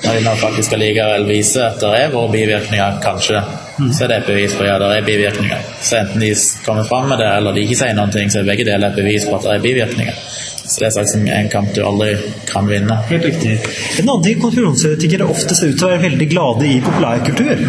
[0.00, 3.40] Når de nå faktisk allikevel viser at det er våre bivirkninger, kanskje,
[3.76, 3.90] mm.
[3.92, 5.66] så er det et bevis på at ja, det er bivirkninger.
[5.84, 6.30] Så enten de
[6.64, 8.96] kommer fram med det, eller de ikke sier noen ting, så er begge deler et
[8.96, 10.22] bevis på at det er bivirkninger.
[10.70, 12.14] Så det er sagt en kamp du aldri
[12.48, 12.96] kan vinne.
[13.10, 13.58] Helt riktig.
[14.00, 17.66] En annen ting konspirasjonsteoretikere ofte ser ut til å være veldig glade i populærkultur.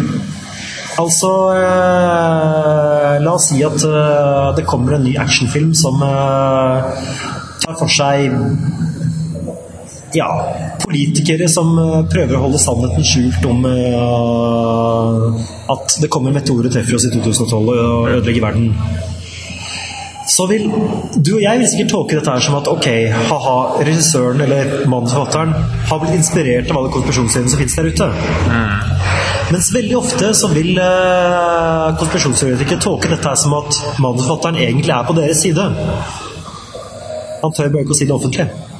[1.00, 7.06] Altså eh, La oss si at eh, det kommer en ny actionfilm som eh,
[7.62, 8.34] tar for seg
[10.12, 10.28] ja,
[10.82, 11.72] politikere som
[12.12, 13.62] prøver å holde sannheten skjult om
[15.72, 18.66] at det kommer meteorer og treffer oss i 2012 og ødelegger verden
[20.28, 20.68] så vil
[21.16, 22.88] du og jeg vil sikkert tolke dette her som at ok,
[23.30, 25.54] ha-ha, regissøren eller manusforfatteren
[25.90, 28.10] har blitt inspirert av alle konspirasjonsteoriene som finnes der ute.
[28.48, 28.92] Mm.
[29.52, 35.08] Mens veldig ofte så vil uh, konspirasjonsteoretikere tolke dette her som at manusforfatteren egentlig er
[35.08, 35.70] på deres side.
[37.42, 38.71] Han tør bare ikke å si det offentlig.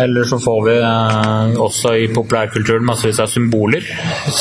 [0.00, 3.82] Eller så får vi eh, også i populærkulturen massevis av symboler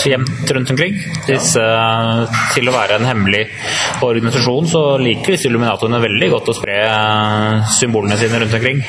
[0.05, 0.93] gjemt rundt omkring.
[1.27, 1.63] Disse,
[2.55, 3.43] til å være en hemmelig
[4.05, 8.79] organisasjon så liker disse illuminatorene veldig godt å spre eh, symbolene sine rundt omkring.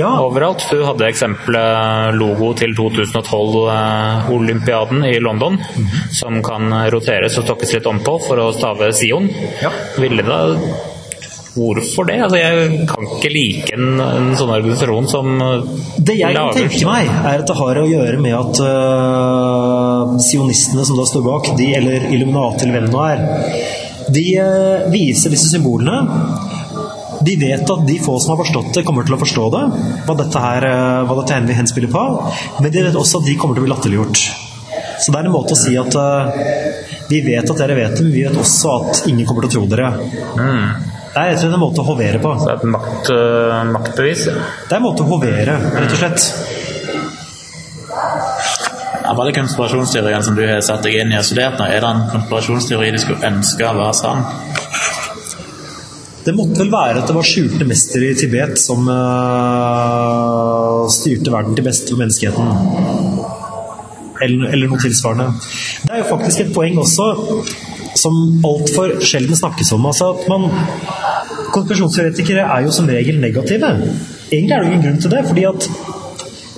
[0.00, 0.10] Ja.
[0.24, 0.62] Overalt.
[0.70, 5.88] Du hadde eksempelet logo til 2012-olympiaden i London, -hmm.
[6.20, 9.28] som kan roteres og stokkes litt om på for å stave Sion.
[9.62, 9.70] Ja.
[9.98, 10.56] Ville da
[11.54, 12.16] Hvorfor det?
[12.24, 15.28] Altså, jeg kan ikke like en, en sånn organisasjon som
[16.02, 20.86] Det jeg kan tenke meg, er at det har å gjøre med at uh, sionistene
[20.86, 23.22] som da står bak, de, eller Illuminati eller hvem det nå er,
[24.14, 26.00] de uh, viser disse symbolene.
[27.24, 29.62] De vet at de få som har forstått det, kommer til å forstå det,
[30.08, 32.02] hva dette her, uh, hva dette her henspiller på.
[32.58, 34.24] Men de vet også at de kommer til å bli latterliggjort.
[35.04, 35.94] Så det er en måte å si at
[37.10, 39.54] vi vet at dere vet det, men vi vet også at ingen kommer til å
[39.54, 39.90] tro dere.
[40.38, 40.93] Mm.
[41.14, 42.30] Det er rett og slett en måte å hovere på.
[42.34, 44.22] Så det er et makt, uh, maktbevis?
[44.26, 46.20] Det er en måte å hovere, rett og slett.
[49.04, 51.90] Av alle konspirasjonsteoriene som du har satt deg inn i og studert nå, er det
[51.92, 54.24] en konspirasjonsteori du skulle ønske å være sann?
[56.24, 61.54] Det måtte vel være at det var skjulte mestere i Tibet som uh, styrte verden
[61.54, 62.46] til beste for menneskeheten.
[64.24, 65.30] Eller, eller noe tilsvarende.
[65.84, 67.06] Det er jo faktisk et poeng også
[68.04, 69.90] som altfor sjelden snakkes om.
[69.90, 70.48] Altså at man
[71.54, 73.68] Konspirasjonsteoretikere er jo som regel negative.
[74.32, 75.20] Egentlig er det ingen grunn til det.
[75.28, 75.68] fordi at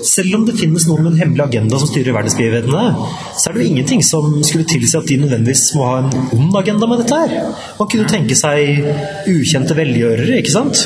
[0.07, 3.63] selv om det finnes noen med en hemmelig agenda som styrer verdensbegivenhetene, så er det
[3.65, 7.21] jo ingenting som skulle tilsi at de nødvendigvis må ha en ond agenda med dette
[7.23, 7.51] her.
[7.81, 8.87] Man kunne tenke seg
[9.33, 10.85] ukjente velgjørere, ikke sant?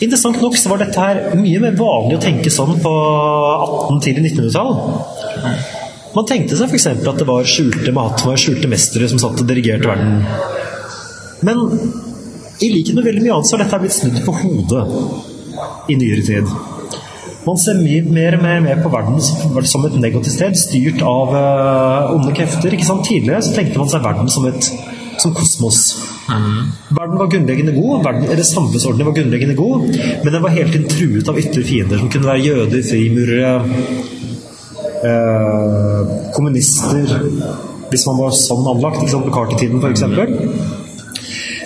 [0.00, 4.22] Interessant nok så var dette her mye mer vanlig å tenke sånn på 18- til
[4.22, 5.79] 1900-tall.
[6.14, 6.88] Man tenkte seg f.eks.
[6.90, 10.24] at det var skjulte mahatmaer, skjulte mestere som satt og dirigerte verden.
[11.46, 11.62] Men
[12.60, 14.84] i likhet med veldig mye annet så har dette blitt snudd på hodet
[15.90, 16.50] i nyere tid.
[17.46, 21.32] Man ser mye mer og mer, mer på verden som et negativt sted, styrt av
[21.32, 22.74] uh, onde krefter.
[22.74, 23.06] ikke sant?
[23.06, 24.72] Tidligere så tenkte man seg verden som et
[25.20, 25.80] som kosmos.
[26.30, 26.70] Mm.
[26.96, 29.82] Verden var grunnleggende god, verden, eller samfunnsordenen var grunnleggende god,
[30.24, 33.50] men den var hele tiden truet av ytre fiender, som kunne være jøder, frimurere,
[35.06, 37.14] eh, kommunister
[37.90, 40.04] Hvis man var sånn anlagt, ikke sant, på Carter-tiden f.eks.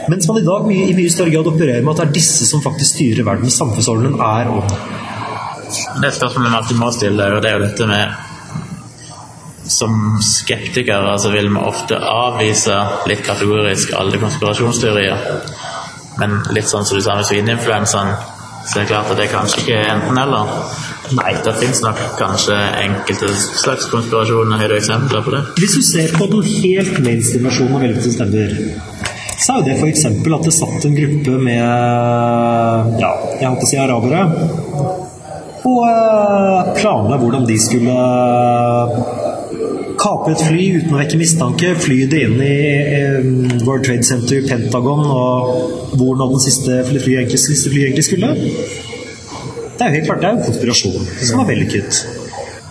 [0.09, 2.49] Mens man i dag mye, i mye større grad opererer med at det er disse
[2.49, 3.53] som faktisk styrer verden.
[3.53, 4.72] Samfunnsordenen er ånd.
[6.03, 8.22] Det spørsmålet man alltid må stille, det er jo dette med
[9.74, 12.74] Som skeptikere så vil vi ofte avvise
[13.09, 15.24] litt kategorisk alle konspirasjonsteorier.
[16.20, 18.12] Men litt sånn som du sa med svineinfluensaen,
[18.64, 20.53] Så er det klart at det kanskje ikke er enten-eller.
[21.13, 24.65] Nei, det finnes nok kanskje enkelte slags konspirasjoner.
[24.69, 25.43] Du eksempler på det?
[25.61, 28.55] Hvis du ser på den helt mainstream versjonen av Velvet stemmer,
[29.35, 30.05] så er jo det f.eks.
[30.09, 34.23] at det satt en gruppe med ja, jeg holdt å si arabere
[35.65, 37.95] og uh, planla hvordan de skulle
[40.01, 42.57] kape et fly uten å vekke mistanke, fly det inn i
[43.65, 48.35] World Trade Center, Pentagon og hvor nå den siste flyet siste fly egentlig skulle.
[49.75, 52.01] Det er jo helt klart det er en konspirasjon som var vellykket.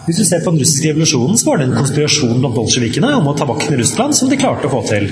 [0.04, 3.30] Hvis du ser på den russiske revolusjonen, så var det en konspirasjon blant bolsjevikene om
[3.32, 5.08] å ta makten i Russland som de klarte å få til.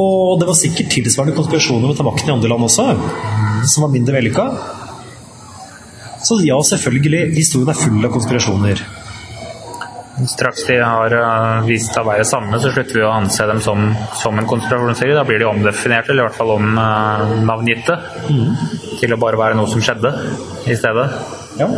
[0.00, 2.86] Og det var sikkert tilsvarende konspirasjoner med tabakken i andre land også,
[3.68, 4.46] som var mindre vellykka.
[6.24, 8.80] Så ja, selvfølgelig, historien er full av konspirasjoner.
[10.12, 13.62] Straks de har uh, vist seg å være sanne, så slutter vi å anse dem
[13.64, 13.86] som,
[14.20, 15.16] som en konspirasjonsserie.
[15.16, 18.98] Da blir de omdefinert, eller i hvert fall omnavngitte, uh, mm.
[19.00, 20.12] til å bare være noe som skjedde
[20.68, 21.06] i stedet.
[21.56, 21.70] Ja.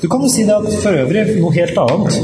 [0.00, 2.16] Du kan jo si det at for øvrig noe helt annet.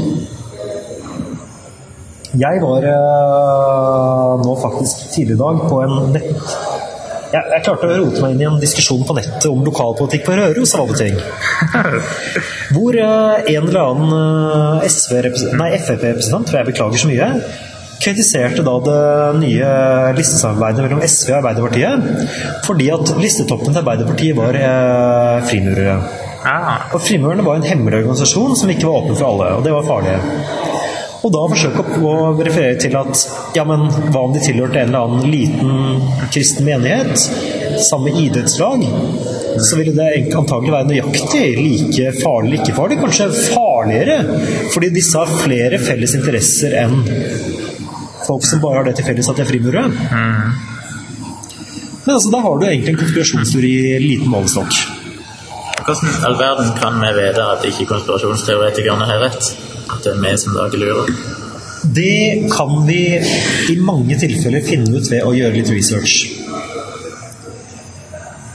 [2.39, 6.78] Jeg var uh, nå faktisk tidlig i dag på en nett
[7.29, 10.37] jeg, jeg, klarte å rote meg inn i en diskusjon på nettet om lokalpolitikk på
[10.39, 11.17] Røros av alle ting.
[12.75, 17.29] Hvor uh, en eller annen uh, Frp-representant, for jeg beklager så mye,
[17.99, 19.01] kritiserte da det
[19.41, 19.69] nye
[20.15, 25.99] listesamarbeidet mellom SV og Arbeiderpartiet fordi at listetoppen til Arbeiderpartiet var uh, frimurere.
[26.47, 26.87] Ah.
[26.95, 29.87] Og Frimurerne var en hemmelig organisasjon som ikke var åpen for alle, og det var
[29.87, 30.15] farlig.
[31.19, 33.23] Og da forsøke å referere til at
[33.57, 37.25] ja, men hva om de tilhørte en eller annen liten kristen menighet?
[37.89, 38.85] Samme idrettslag?
[39.59, 42.99] Så ville det antagelig være nøyaktig like farlig ikke farlig.
[43.03, 44.19] Kanskje farligere,
[44.71, 47.01] fordi disse har flere felles interesser enn
[48.29, 49.89] folk som bare har det til felles at de er frimurere.
[49.89, 50.69] Mm.
[52.05, 54.98] Men altså, da har du egentlig en konspirasjonsteori i liten målestokk.
[55.85, 59.51] Hvordan i all verden kan vi vite at ikke konspirasjonsteoretikerne har rett?
[59.89, 61.13] At det er vi som lager lurer?
[61.83, 63.01] Det kan vi
[63.71, 66.39] i mange tilfeller finne ut ved å gjøre litt research.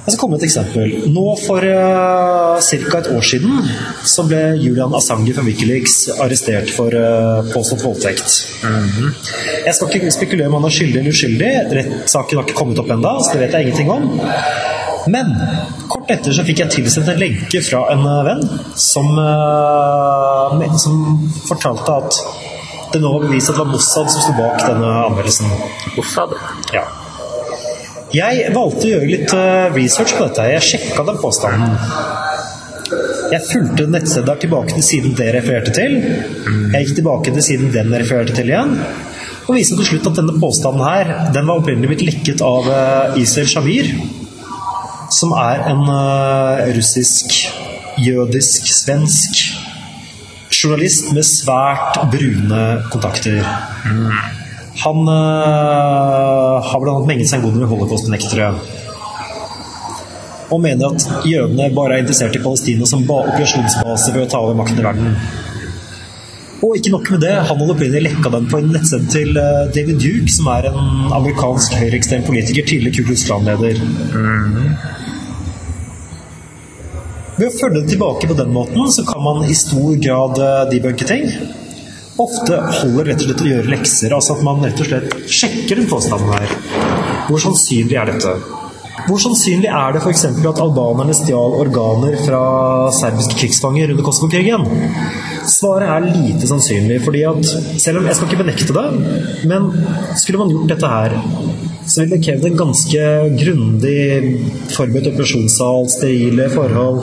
[0.05, 0.91] Jeg skal komme med et eksempel.
[1.15, 2.99] Nå For uh, ca.
[2.99, 3.71] et år siden
[4.05, 8.37] så ble Julian Assange fra Wikileaks arrestert for uh, påstått voldtekt.
[8.65, 9.15] Mm -hmm.
[9.65, 11.53] Jeg skal ikke spekulere om han er skyldig eller uskyldig.
[11.79, 14.21] Rettssaken har ikke kommet opp ennå, så det vet jeg ingenting om.
[15.07, 15.35] Men
[15.89, 18.43] kort etter så fikk jeg tilsendt en lenke fra en eh, venn
[18.81, 21.01] som, uh, som
[21.45, 22.21] fortalte at
[22.95, 25.51] det nå var bevist at det var Mossad som sto bak denne anmeldelsen.
[25.97, 26.37] Mossad?
[26.77, 26.85] Ja.
[28.15, 30.47] Jeg valgte å gjøre litt uh, research på dette.
[30.55, 31.75] Jeg sjekka den påstanden.
[33.33, 35.99] Jeg fulgte nettstedet tilbake til siden det refererte til.
[35.99, 38.77] Jeg gikk tilbake til siden den refererte til igjen.
[39.45, 42.71] Og viste til slutt at denne påstanden her, den var opprinnelig blitt lekket av
[43.21, 43.91] Isel Shavir
[45.15, 47.37] som er en uh, russisk,
[48.03, 49.45] jødisk, svensk
[50.55, 52.63] journalist med svært brune
[52.93, 53.43] kontakter.
[54.85, 56.97] Han uh, har bl.a.
[57.07, 58.51] menget seg en god med holocaust-benektere.
[60.53, 64.59] Og mener at jødene bare er interessert i Palestina som operasjonsbase for å ta over
[64.59, 65.17] makten i verden.
[66.65, 69.67] Og ikke nok med det, han hadde opprinnelig lekka den på en nettside til uh,
[69.75, 73.83] David Duke, som er en amerikansk høyreekstrem politiker, tidligere Ku Klux Klan-leder.
[74.15, 74.71] Mm.
[77.35, 80.65] Ved å følge det tilbake på den måten, så kan man i stor grad eh,
[80.71, 81.27] debunke ting.
[82.23, 85.81] Ofte holder rett og slett å gjøre lekser, altså at man rett og slett sjekker
[85.81, 86.55] den påstanden her.
[87.27, 88.37] Hvor sannsynlig er dette?
[89.05, 90.25] Hvor sannsynlig er det f.eks.
[90.33, 92.45] at albanerne stjal organer fra
[92.97, 94.65] serbiske krigsfanger under Kosovo-krigen?
[95.51, 97.45] Svaret er lite sannsynlig, fordi at
[97.83, 98.87] selv om jeg skal ikke benekte det,
[99.51, 99.69] men
[100.17, 101.19] skulle man gjort dette her
[101.87, 103.01] så ville det krevd en ganske
[103.41, 103.99] grundig
[104.73, 107.03] forberedt operasjonssal, sterile forhold.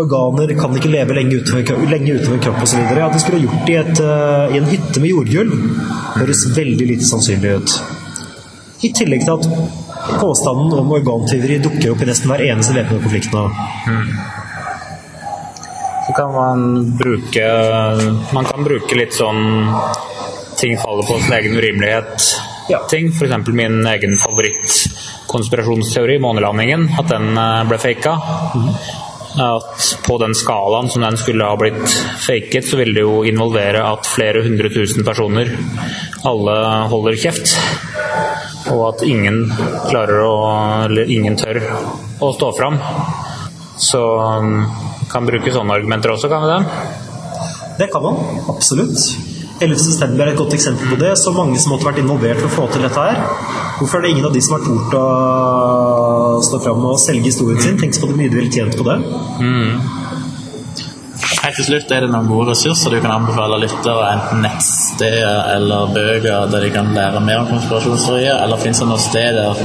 [0.00, 2.80] Organer kan ikke leve lenge utenfor, lenge utenfor kropp osv.
[2.88, 5.58] At de skulle gjort det i, et, uh, i en hytte med jordgulv,
[6.16, 7.76] høres veldig lite sannsynlig ut.
[8.86, 9.87] I tillegg til at
[10.20, 13.44] påstanden om organtyveri dukker opp i nesten hver eneste væpnede konflikt nå.
[13.88, 14.08] Mm.
[16.08, 16.60] Så kan man
[16.96, 17.44] bruke
[18.32, 19.68] Man kan bruke litt sånn
[20.58, 22.24] ting faller på sin egen urimelighet
[22.68, 22.78] ja.
[22.90, 23.08] ting.
[23.12, 23.46] F.eks.
[23.52, 28.16] min egen favorittkonspirasjonsteori, månelandingen, at den eh, ble faka.
[28.54, 28.68] Mm.
[29.38, 33.84] At på den skalaen som den skulle ha blitt faket, så ville det jo involvere
[33.86, 35.52] at flere hundre tusen personer
[36.26, 36.56] alle
[36.90, 37.54] holder kjeft.
[38.72, 39.46] Og at ingen
[39.88, 40.34] klarer å
[40.88, 41.60] Eller ingen tør
[42.20, 42.78] å stå fram.
[43.78, 44.02] Så
[44.42, 44.62] mm,
[45.12, 46.60] kan bruke sånne argumenter også, kan vi det?
[47.78, 48.18] Det kan man.
[48.50, 49.27] Absolutt.
[49.58, 51.12] 11.9 er et godt eksempel på det.
[51.18, 53.22] Så mange som måtte vært involvert for å få til dette her.
[53.78, 55.06] Hvorfor er det ingen av de som har tort å
[56.46, 57.78] stå fram og selge historien sin?
[57.80, 58.98] Tenk på hvor mye de ville tjent på det.
[59.42, 60.06] Mm.
[61.48, 65.94] Helt til slutt er det noen gode ressurser du kan anbefale lyttere, enten nettsteder eller
[65.94, 69.62] bøker der de kan lære mer om konspirasjonsteorier, eller finnes det noen steder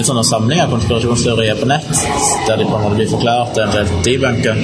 [0.00, 1.88] finnes det noen samlinger av konspirasjonsteorier på nett
[2.46, 4.62] der de på en måte blir forklart, eventuelt debunker?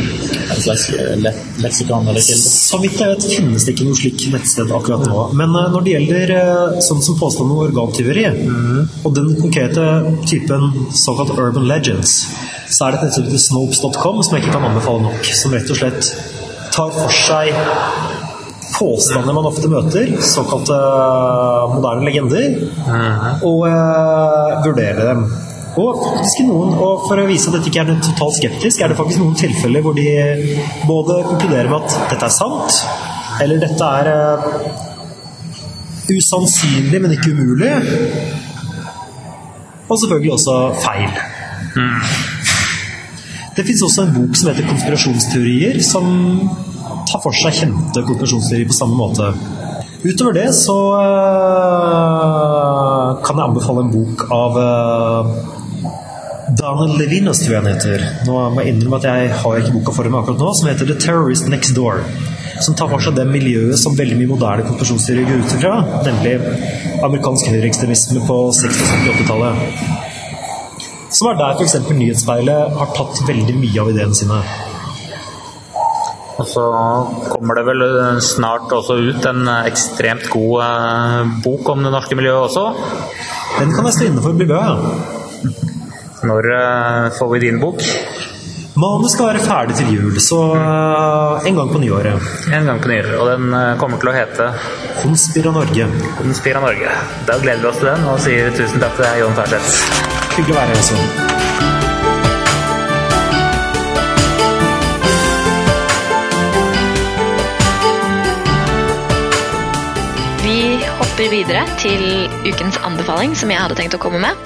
[0.54, 0.86] En slags
[1.20, 2.52] le leksikon eller kilde?
[2.52, 5.26] Så vidt jeg vet finnes det ikke noe slik nettsted akkurat nå.
[5.36, 8.78] Men uh, når det gjelder uh, sånn som påstand om organtyveri, mm.
[9.04, 9.86] og den konkrete
[10.24, 12.22] typen såkalt urban legends,
[12.70, 15.34] så er det et nettsted som heter snopes.com, som jeg ikke kan anbefale nok.
[15.42, 16.14] Som rett og slett
[16.72, 17.52] tar for seg
[18.76, 22.46] påstander man ofte møter, såkalte eh, moderne legender,
[22.86, 23.44] mhm.
[23.48, 25.26] og uh, vurdere dem.
[25.76, 28.96] Og faktisk noen, og For å vise at dette ikke er totalt skeptisk, er det
[28.96, 30.06] faktisk noen tilfeller hvor de
[30.88, 32.78] både konkluderer med at dette er sant,
[33.44, 34.86] eller dette er uh,
[36.12, 37.72] usannsynlig, men ikke umulig.
[39.86, 41.20] Og selvfølgelig også feil.
[41.76, 42.00] Mm.
[43.56, 46.06] Det fins også en bok som heter 'Konspirasjonsteorier', som
[47.06, 49.24] tar for seg kjente konspirasjonsteorier på samme måte.
[50.06, 51.02] Utover det så uh,
[53.26, 55.26] kan jeg anbefale en bok av uh,
[56.56, 57.98] Donald Levinas, tror jeg han heter.
[58.28, 60.84] Nå må jeg innrømme at jeg har ikke boka for meg akkurat nå, som heter
[60.86, 62.02] 'The Terrorist Next Door'.
[62.62, 65.72] Som tar for seg det miljøet som veldig mye moderne konspirasjonsteorier går ut fra,
[66.06, 66.34] nemlig
[67.04, 69.54] amerikansk høyreekstremisme på 60- og 70-tallet.
[71.16, 71.76] Som er der f.eks.
[71.90, 74.40] Nyhetsspeilet har tatt veldig mye av ideene sine.
[76.36, 76.64] Og så
[77.30, 77.84] kommer det vel
[78.24, 82.66] snart også ut en ekstremt god eh, bok om det norske miljøet også.
[83.56, 84.50] Den kan jeg stå inne for, bød
[86.28, 87.80] Når eh, får vi din bok?
[88.76, 92.28] Manus skal være ferdig til jul, så eh, en gang på nyåret.
[92.52, 94.52] En gang på nyåret, Og den kommer til å hete
[95.00, 95.88] Konspira Norge.
[96.20, 96.92] Konspira Norge.
[97.24, 100.00] Da gleder vi oss til den og sier tusen takk til deg, Jon Ferseth.
[100.36, 101.45] Hyggelig å være her også.
[111.32, 112.02] Videre til
[112.46, 114.38] ukens anbefaling, som jeg hadde tenkt å komme med.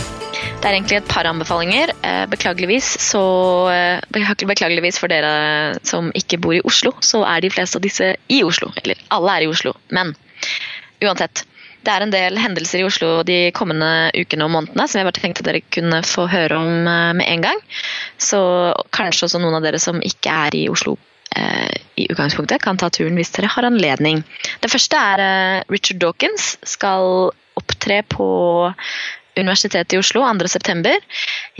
[0.61, 1.93] Det er egentlig et par anbefalinger.
[2.07, 3.23] Eh, beklageligvis, så,
[3.73, 8.17] eh, beklageligvis for dere som ikke bor i Oslo, så er de fleste av disse
[8.29, 8.73] i Oslo.
[8.77, 10.15] Eller alle er i Oslo, men
[11.03, 11.45] uansett.
[11.83, 15.21] Det er en del hendelser i Oslo de kommende ukene og månedene som jeg bare
[15.21, 17.61] tenkte dere kunne få høre om eh, med en gang.
[18.19, 18.41] Så
[18.93, 20.99] kanskje også noen av dere som ikke er i Oslo
[22.01, 24.25] i utgangspunktet, kan ta turen hvis dere har anledning.
[24.63, 28.29] Det første er eh, Richard Dawkins skal opptre på
[29.39, 30.91] Universitetet i Oslo 2.9.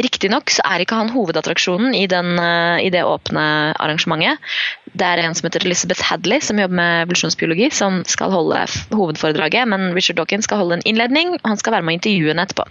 [0.03, 3.45] Riktignok så er ikke han hovedattraksjonen i, den, eh, i, det åpne
[3.79, 4.43] arrangementet.
[4.91, 9.69] Det er en som heter Elizabeth Hadley, som jobber med evolusjonsbiologi, som skal holde hovedforedraget.
[9.71, 12.49] Men Richard Dawkins skal holde en innledning, og han skal være med å intervjue henne
[12.49, 12.67] etterpå.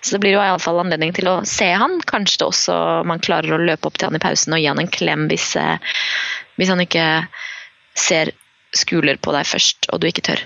[0.00, 1.98] Så det blir jo iallfall anledning til å se han.
[2.06, 2.78] Kanskje det også
[3.10, 5.50] man klarer å løpe opp til han i pausen og gi han en klem hvis,
[5.58, 5.98] eh,
[6.58, 7.06] hvis han ikke
[7.98, 8.32] ser
[8.74, 10.40] skuler på deg først, og du ikke tør.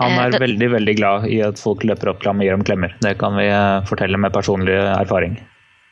[0.00, 2.56] Han er det, veldig veldig glad i at folk løper opp til ham og gir
[2.56, 2.94] ham klemmer.
[3.04, 5.36] Det kan vi eh, fortelle med personlig erfaring.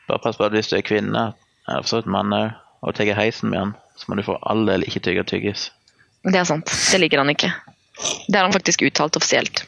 [0.08, 1.26] Bare pass på at hvis du er kvinne,
[1.68, 4.40] eller for så vidt mann òg, og tar heisen med han, så må du for
[4.48, 5.68] all del ikke tygge tyggis.
[6.24, 6.70] Det er sant.
[6.70, 7.50] Det liker han ikke.
[8.28, 9.64] Det har han faktisk uttalt offisielt.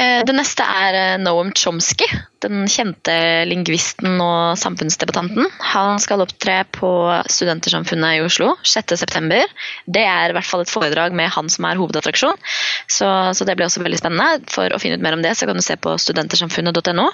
[0.00, 2.06] Eh, det neste er eh, Noam Chomsky,
[2.40, 3.12] den kjente
[3.48, 5.48] lingvisten og samfunnsdebattanten.
[5.74, 6.92] Han skal opptre på
[7.28, 9.42] Studentersamfunnet i Oslo 6.9.
[9.84, 12.40] Det er i hvert fall et foredrag med han som er hovedattraksjon,
[12.88, 14.48] så, så, det blir også veldig spennende.
[14.48, 17.06] For å finne ut mer om det, så kan du se på studentersamfunnet.no.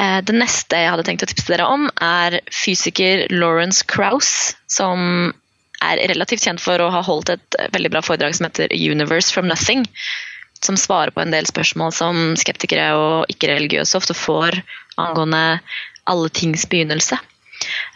[0.00, 5.34] Eh, det neste jeg hadde tenkt å tipse dere om, er fysiker Lawrence Krauss, som
[5.84, 9.48] er relativt kjent for å ha holdt et veldig bra foredrag som heter 'Universe from
[9.48, 9.84] Nothing'
[10.64, 14.60] som svarer på en del spørsmål som skeptikere og ikke-religiøse ofte får
[15.00, 15.60] angående
[16.10, 17.18] alle tings begynnelse.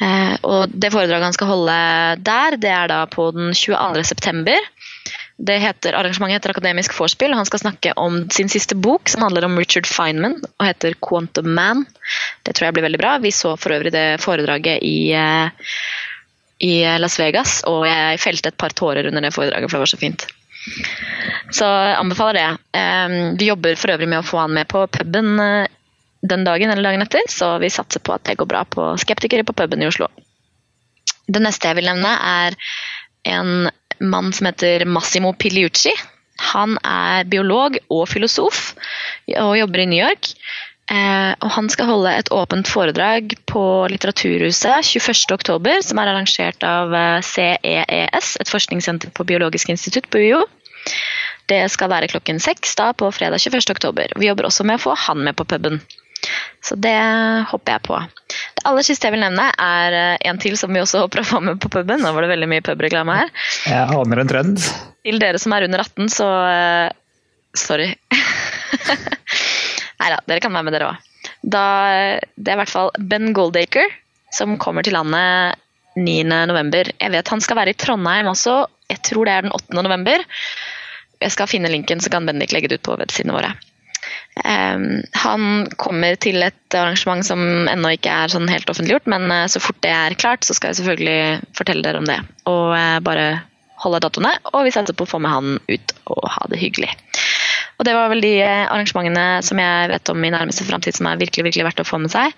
[0.05, 1.77] Eh, og det foredraget han skal holde
[2.27, 4.05] der, det er da på den 22.
[4.05, 4.71] september.
[5.35, 9.25] Det heter, arrangementet heter Akademisk vorspiel, og han skal snakke om sin siste bok, som
[9.25, 11.83] handler om Richard Feynman og heter Quantum Man.
[12.47, 13.17] Det tror jeg blir veldig bra.
[13.23, 15.51] Vi så for øvrig det foredraget i, eh,
[16.63, 19.95] i Las Vegas, og jeg felte et par tårer under det foredraget, for det var
[19.97, 20.29] så fint.
[21.55, 22.83] Så jeg anbefaler det.
[23.41, 25.73] Vi jobber for øvrig med å få han med på puben eh,
[26.25, 29.45] den dagen eller dagen etter, så vi satser på at det går bra på Skeptikere
[29.45, 30.09] på puben i Oslo.
[31.29, 32.57] Det neste jeg vil nevne, er
[33.29, 33.69] en
[34.01, 35.93] mann som heter Massimo Piliucci.
[36.55, 38.73] Han er biolog og filosof
[39.29, 40.33] og jobber i New York.
[40.85, 46.93] Eh, og han skal holde et åpent foredrag på Litteraturhuset 21.10, som er arrangert av
[46.93, 50.43] eh, CEES, et forskningssenter på Biologisk institutt på UiO.
[51.49, 54.19] Det skal være klokken seks da på fredag 21.10.
[54.21, 55.81] Vi jobber også med å få han med på puben.
[56.65, 56.97] Så det
[57.51, 58.01] håper jeg på.
[58.57, 61.29] Det aller siste jeg vil nevne, er eh, en til som vi også håper å
[61.31, 62.05] få med på puben.
[62.05, 63.33] Nå var det veldig mye pubreklame her.
[63.71, 64.69] Jeg aner en trend.
[65.05, 66.29] Til dere som er under 18, så
[67.55, 67.93] Sorry.
[70.03, 71.11] Nei da, dere kan være med, dere òg.
[71.45, 73.85] Det er i hvert fall Ben Goldacre
[74.35, 75.61] som kommer til landet
[75.97, 76.97] 9.11.
[76.99, 78.65] Jeg vet han skal være i Trondheim også.
[78.91, 79.77] Jeg tror det er den 8.
[79.79, 80.25] november.
[81.23, 83.55] Jeg skal finne linken, så kan Bendik legge det ut på websidene våre.
[84.45, 87.41] Um, han kommer til et arrangement som
[87.71, 90.73] ennå ikke er sånn helt offentliggjort, men uh, så fort det er klart, så skal
[90.73, 92.19] jeg selvfølgelig fortelle dere om det.
[92.51, 93.29] Og uh, bare
[93.85, 96.91] holde datoene, og vi satser på å få med han ut og ha det hyggelig.
[97.85, 101.05] Og det var vel de eh, arrangementene som jeg vet om i nærmeste framtid som
[101.11, 102.33] er virkelig, virkelig verdt å få med seg.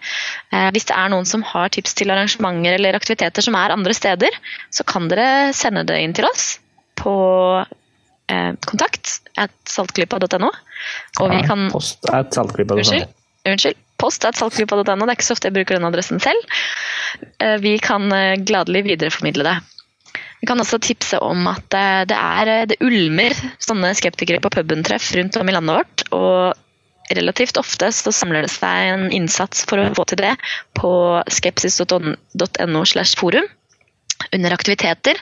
[0.50, 3.94] Eh, hvis det er noen som har tips til arrangementer eller aktiviteter som er andre
[3.94, 4.34] steder,
[4.74, 6.56] så kan dere sende det inn til oss
[6.98, 7.14] på
[7.62, 10.50] eh, kontakt at saltklypa.no.
[10.50, 12.80] Og vi kan Post at saltklypa.no.
[12.82, 13.06] Unnskyld.
[13.46, 13.80] Unnskyld.
[14.02, 14.82] Post at saltklypa.no.
[14.82, 16.58] Det er ikke så ofte jeg bruker den adressen selv.
[17.62, 18.10] Vi kan
[18.42, 19.54] gladelig videreformidle det.
[20.40, 24.52] Vi kan også tipse om at eh, det er eh, det ulmer sånne skeptikere på
[24.52, 26.06] puben-treff rundt om i landet vårt.
[26.16, 30.34] Og relativt ofte så samler det seg en innsats for å få til det
[30.76, 30.90] på
[31.32, 33.46] skepsis.no slash forum
[34.32, 35.20] under aktiviteter.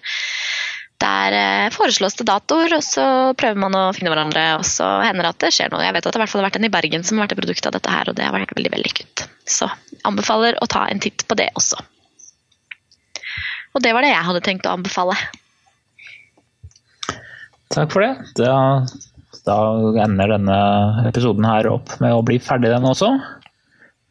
[1.04, 3.06] Der eh, foreslås det datoer, og så
[3.38, 4.44] prøver man å finne hverandre.
[4.58, 5.84] Og så hender det at det skjer noe.
[5.84, 7.74] Jeg vet at det har vært en i Bergen som har vært et produkt av
[7.76, 9.26] dette her, og det har vært veldig vellykket.
[9.46, 9.68] Så
[10.06, 11.82] anbefaler å ta en titt på det også.
[13.74, 15.16] Og det var det jeg hadde tenkt å anbefale.
[17.74, 18.12] Takk for det.
[18.38, 18.56] Da,
[19.46, 19.56] da
[20.04, 20.58] ender denne
[21.08, 23.10] episoden her opp med å bli ferdig, den også.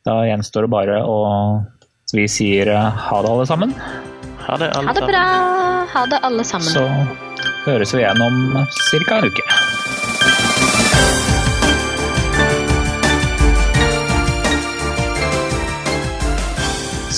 [0.03, 1.19] Da gjenstår det bare å
[2.13, 3.71] Vi sier eh, ha det, alle sammen.
[4.43, 5.23] Ha det, alle ha det bra.
[5.93, 6.69] Ha det, alle sammen.
[6.69, 6.83] Så
[7.63, 8.43] høres vi igjen om
[9.07, 9.17] ca.
[9.17, 9.47] en uke.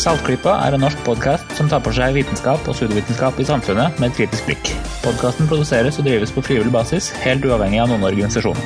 [0.05, 4.11] Saltklypa er en norsk podkast som tar for seg vitenskap og pseudovitenskap i samfunnet med
[4.11, 4.69] et kritisk blikk.
[5.01, 8.59] Podkasten produseres og drives på frivillig basis, helt uavhengig av noen organisasjon.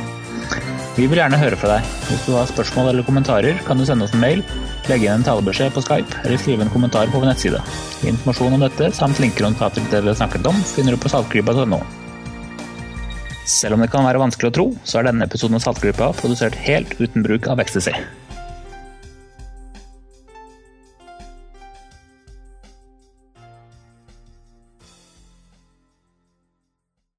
[0.98, 1.88] Vi vil gjerne høre fra deg.
[2.10, 4.44] Hvis du har spørsmål eller kommentarer, kan du sende oss en mail,
[4.92, 7.64] legge inn en talebeskjed på Skype eller skrive en kommentar på vår nettside.
[8.12, 11.00] Informasjon om dette samt linker og notater til det vi har snakket om, finner du
[11.00, 11.80] på saltklypa.no.
[13.48, 16.60] Selv om det kan være vanskelig å tro, så er denne episoden av Saltklypa produsert
[16.68, 17.96] helt uten bruk av ecstasy.